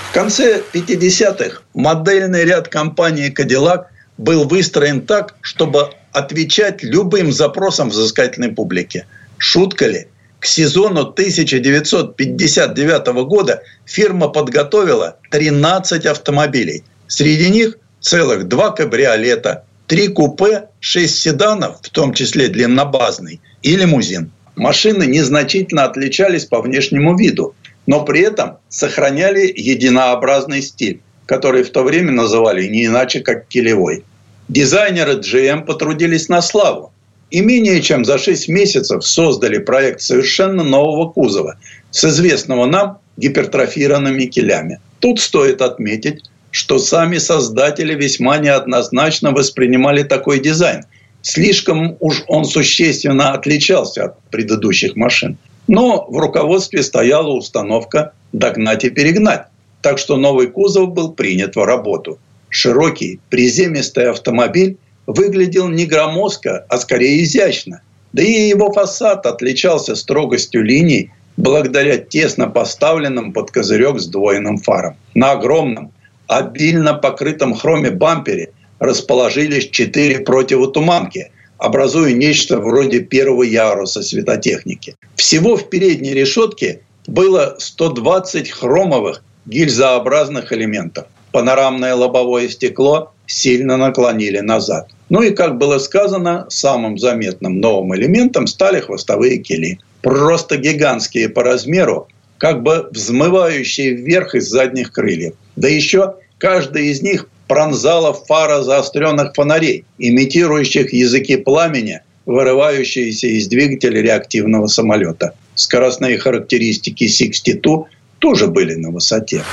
[0.10, 3.86] В конце 50-х модельный ряд компании Cadillac
[4.18, 9.08] был выстроен так, чтобы отвечать любым запросам взыскательной публики.
[9.38, 10.08] Шутка ли?
[10.40, 16.84] К сезону 1959 года фирма подготовила 13 автомобилей.
[17.08, 24.32] Среди них целых два кабриолета, три купе, шесть седанов, в том числе длиннобазный, и лимузин.
[24.56, 31.84] Машины незначительно отличались по внешнему виду но при этом сохраняли единообразный стиль, который в то
[31.84, 34.04] время называли не иначе, как килевой.
[34.48, 36.92] Дизайнеры GM потрудились на славу
[37.30, 41.58] и менее чем за 6 месяцев создали проект совершенно нового кузова
[41.92, 44.80] с известного нам гипертрофированными килями.
[45.00, 50.84] Тут стоит отметить, что сами создатели весьма неоднозначно воспринимали такой дизайн.
[51.24, 55.38] Слишком уж он существенно отличался от предыдущих машин.
[55.68, 59.44] Но в руководстве стояла установка догнать и перегнать.
[59.82, 62.20] Так что новый кузов был принят в работу.
[62.50, 67.82] Широкий, приземистый автомобиль выглядел не громоздко, а скорее изящно.
[68.12, 74.98] Да и его фасад отличался строгостью линий благодаря тесно поставленным под козырек сдвоенным фарам.
[75.16, 75.94] На огромном,
[76.28, 81.32] обильно покрытом хроме бампере расположились четыре противотуманки–
[81.64, 84.96] образуя нечто вроде первого яруса светотехники.
[85.16, 91.06] Всего в передней решетке было 120 хромовых гильзообразных элементов.
[91.32, 94.90] Панорамное лобовое стекло сильно наклонили назад.
[95.10, 99.80] Ну и, как было сказано, самым заметным новым элементом стали хвостовые кили.
[100.02, 105.36] Просто гигантские по размеру, как бы взмывающие вверх из задних крыльев.
[105.56, 114.02] Да еще каждый из них пронзала фара заостренных фонарей, имитирующих языки пламени, вырывающиеся из двигателя
[114.02, 115.34] реактивного самолета.
[115.56, 117.86] Скоростные характеристики 62
[118.20, 119.44] тоже были на высоте.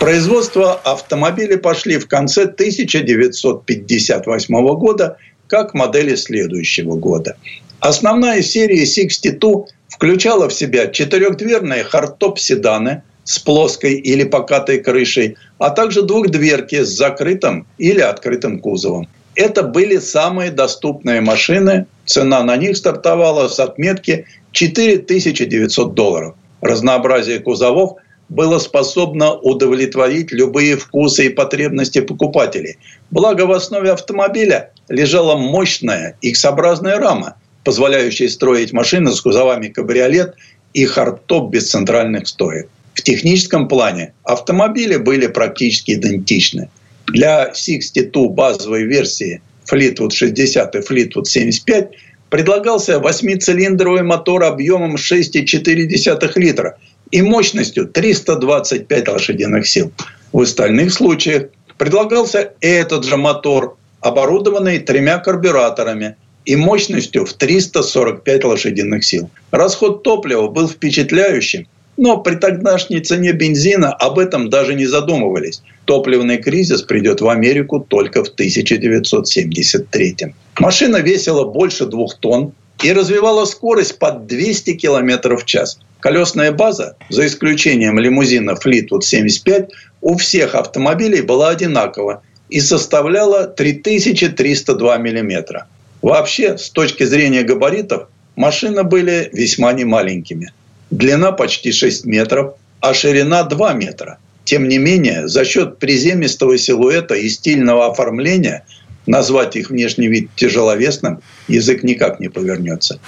[0.00, 7.36] производство автомобилей пошли в конце 1958 года, как модели следующего года.
[7.80, 16.02] Основная серия 62 включала в себя четырехдверные хардтоп-седаны с плоской или покатой крышей, а также
[16.02, 19.06] двухдверки с закрытым или открытым кузовом.
[19.36, 21.86] Это были самые доступные машины.
[22.06, 26.34] Цена на них стартовала с отметки 4900 долларов.
[26.60, 32.78] Разнообразие кузовов было способно удовлетворить любые вкусы и потребности покупателей.
[33.12, 40.34] Благо в основе автомобиля лежала мощная X-образная рама, позволяющая строить машины с кузовами кабриолет
[40.74, 42.68] и хардтоп без центральных стоек.
[43.00, 46.68] В техническом плане автомобили были практически идентичны.
[47.06, 49.40] Для 62 базовой версии
[49.72, 51.92] Fleetwood 60 и Fleetwood 75
[52.28, 56.76] предлагался восьмицилиндровый мотор объемом 6,4 литра
[57.10, 59.90] и мощностью 325 лошадиных сил.
[60.30, 61.44] В остальных случаях
[61.78, 69.30] предлагался этот же мотор, оборудованный тремя карбюраторами и мощностью в 345 лошадиных сил.
[69.52, 71.66] Расход топлива был впечатляющим–
[72.00, 75.62] но при тогдашней цене бензина об этом даже не задумывались.
[75.84, 80.16] Топливный кризис придет в Америку только в 1973.
[80.58, 85.78] Машина весила больше двух тонн и развивала скорость под 200 км в час.
[86.00, 89.68] Колесная база, за исключением лимузина Fleetwood 75,
[90.00, 95.66] у всех автомобилей была одинакова и составляла 3302 мм.
[96.00, 100.50] Вообще, с точки зрения габаритов, машины были весьма немаленькими–
[100.90, 104.18] длина почти 6 метров, а ширина 2 метра.
[104.44, 108.64] Тем не менее, за счет приземистого силуэта и стильного оформления
[109.06, 113.00] назвать их внешний вид тяжеловесным язык никак не повернется.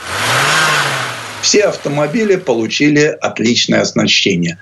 [1.43, 4.59] Все автомобили получили отличное оснащение.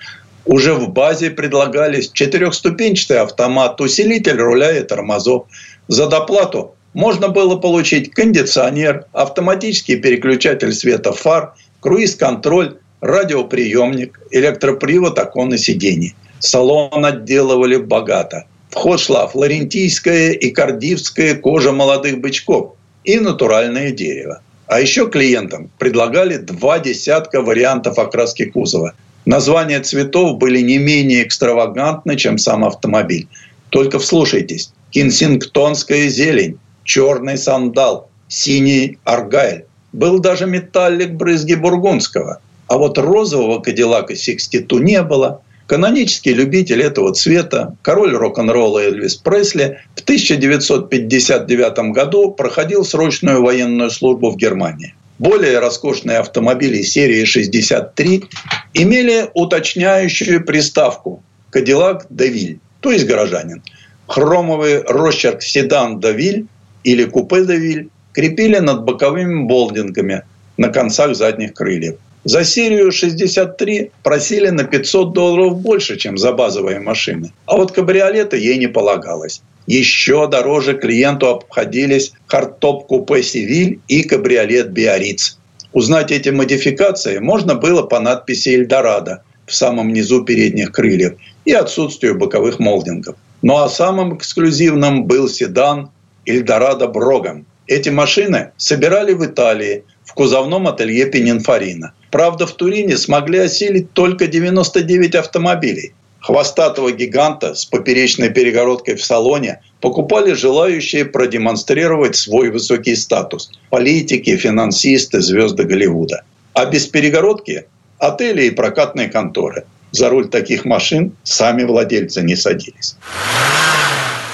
[0.47, 5.47] Уже в базе предлагались четырехступенчатый автомат, усилитель руля и тормозов.
[5.89, 15.59] За доплату можно было получить кондиционер, автоматический переключатель света фар, круиз-контроль, радиоприемник, электропривод окон и
[15.59, 16.15] сидений.
[16.39, 18.47] Салон отделывали богато.
[18.71, 22.75] В ход шла флорентийская и кардивская кожа молодых бычков
[23.05, 24.43] и натуральное дерево.
[24.67, 28.95] А еще клиентам предлагали два десятка вариантов окраски кузова.
[29.27, 33.27] Названия цветов были не менее экстравагантны, чем сам автомобиль.
[33.71, 34.73] Только вслушайтесь.
[34.91, 39.65] Кенсингтонская зелень, черный сандал, синий аргайль.
[39.93, 42.41] Был даже металлик брызги бургундского–
[42.71, 45.43] а вот розового Кадиллака Сикститу не было.
[45.67, 54.31] Канонический любитель этого цвета, король рок-н-ролла Элвис Пресли в 1959 году проходил срочную военную службу
[54.31, 54.95] в Германии.
[55.19, 58.27] Более роскошные автомобили серии 63
[58.75, 63.65] имели уточняющую приставку «Кадиллак Девиль», то есть горожанин.
[64.07, 66.47] Хромовый росчерк седан Девиль
[66.85, 70.23] или купе Девиль крепили над боковыми болдингами
[70.57, 71.97] на концах задних крыльев.
[72.25, 77.33] За серию 63 просили на 500 долларов больше, чем за базовые машины.
[77.47, 79.43] А вот кабриолеты ей не полагалось.
[79.67, 85.39] Еще дороже клиенту обходились хардтоп купе «Сивиль» и кабриолет «Биориц».
[85.73, 91.15] Узнать эти модификации можно было по надписи «Эльдорадо» в самом низу передних крыльев
[91.45, 93.17] и отсутствию боковых молдингов.
[93.43, 95.91] Ну а самым эксклюзивным был седан
[96.27, 97.47] «Эльдорадо Броган».
[97.71, 104.27] Эти машины собирали в Италии в кузовном ателье Пенинфорина– Правда, в Турине смогли осилить только
[104.27, 105.93] 99 автомобилей.
[106.21, 113.51] Хвостатого гиганта с поперечной перегородкой в салоне покупали желающие продемонстрировать свой высокий статус.
[113.71, 116.25] Политики, финансисты, звезды Голливуда.
[116.53, 117.65] А без перегородки–
[117.99, 119.65] отели и прокатные конторы.
[119.93, 122.97] За руль таких машин сами владельцы не садились.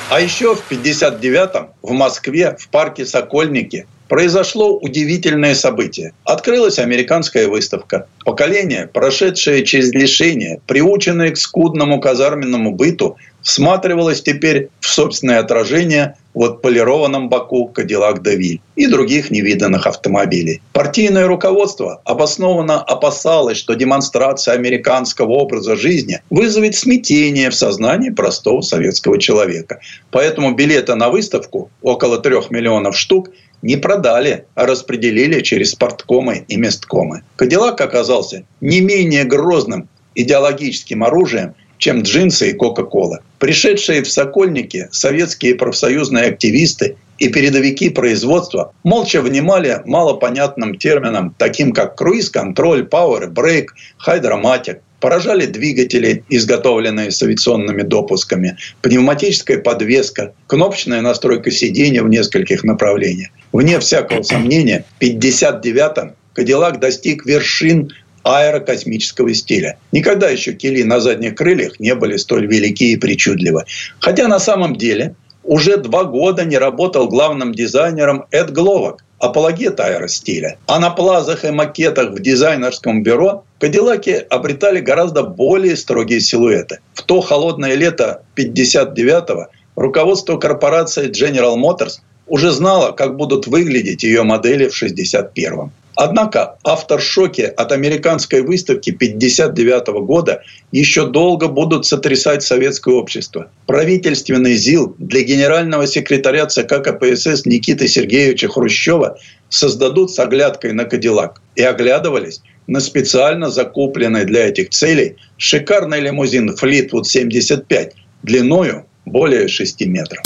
[0.09, 6.13] А еще в 59-м в Москве в парке Сокольники произошло удивительное событие.
[6.25, 8.07] Открылась американская выставка.
[8.25, 16.45] Поколение, прошедшее через лишение, приученное к скудному казарменному быту, всматривалось теперь в собственное отражение в
[16.45, 20.61] отполированном боку Кадиллак Девиль и других невиданных автомобилей.
[20.74, 29.18] Партийное руководство обоснованно опасалось, что демонстрация американского образа жизни вызовет смятение в сознании простого советского
[29.18, 29.80] человека.
[30.11, 33.30] Поэтому билеты на выставку, около трех миллионов штук,
[33.62, 37.22] не продали, а распределили через спорткомы и месткомы.
[37.37, 43.20] Кадиллак оказался не менее грозным идеологическим оружием, чем джинсы и Кока-Кола.
[43.39, 51.97] Пришедшие в Сокольники советские профсоюзные активисты и передовики производства молча внимали малопонятным терминам, таким как
[51.97, 54.81] круиз-контроль, power брейк, хайдроматик.
[55.01, 63.29] Поражали двигатели, изготовленные с авиационными допусками, пневматическая подвеска, кнопочная настройка сидения в нескольких направлениях.
[63.53, 67.93] Вне всякого сомнения, в 1959-м Кадиллак достиг вершин
[68.27, 69.79] аэрокосмического стиля.
[69.93, 73.64] Никогда еще кили на задних крыльях не были столь велики и причудливы.
[74.01, 75.14] Хотя на самом деле
[75.45, 80.59] уже два года не работал главным дизайнером Эд Гловак, апологет аэростиля.
[80.66, 86.81] А на плазах и макетах в дизайнерском бюро Кадиллаки обретали гораздо более строгие силуэты.
[86.95, 89.47] В то холодное лето 59-го
[89.77, 95.70] руководство корпорации General Motors уже знало, как будут выглядеть ее модели в 61-м.
[95.97, 103.51] Однако авторшоки от американской выставки 1959 года еще долго будут сотрясать советское общество.
[103.66, 109.18] Правительственный ЗИЛ для генерального секретаря ЦК КПСС Никиты Сергеевича Хрущева
[109.49, 111.40] создадут с оглядкой на Кадиллак.
[111.55, 119.86] И оглядывались на специально закупленный для этих целей шикарный лимузин Fleetwood 75 длиною более 6
[119.86, 120.22] метров.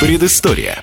[0.00, 0.82] Предыстория.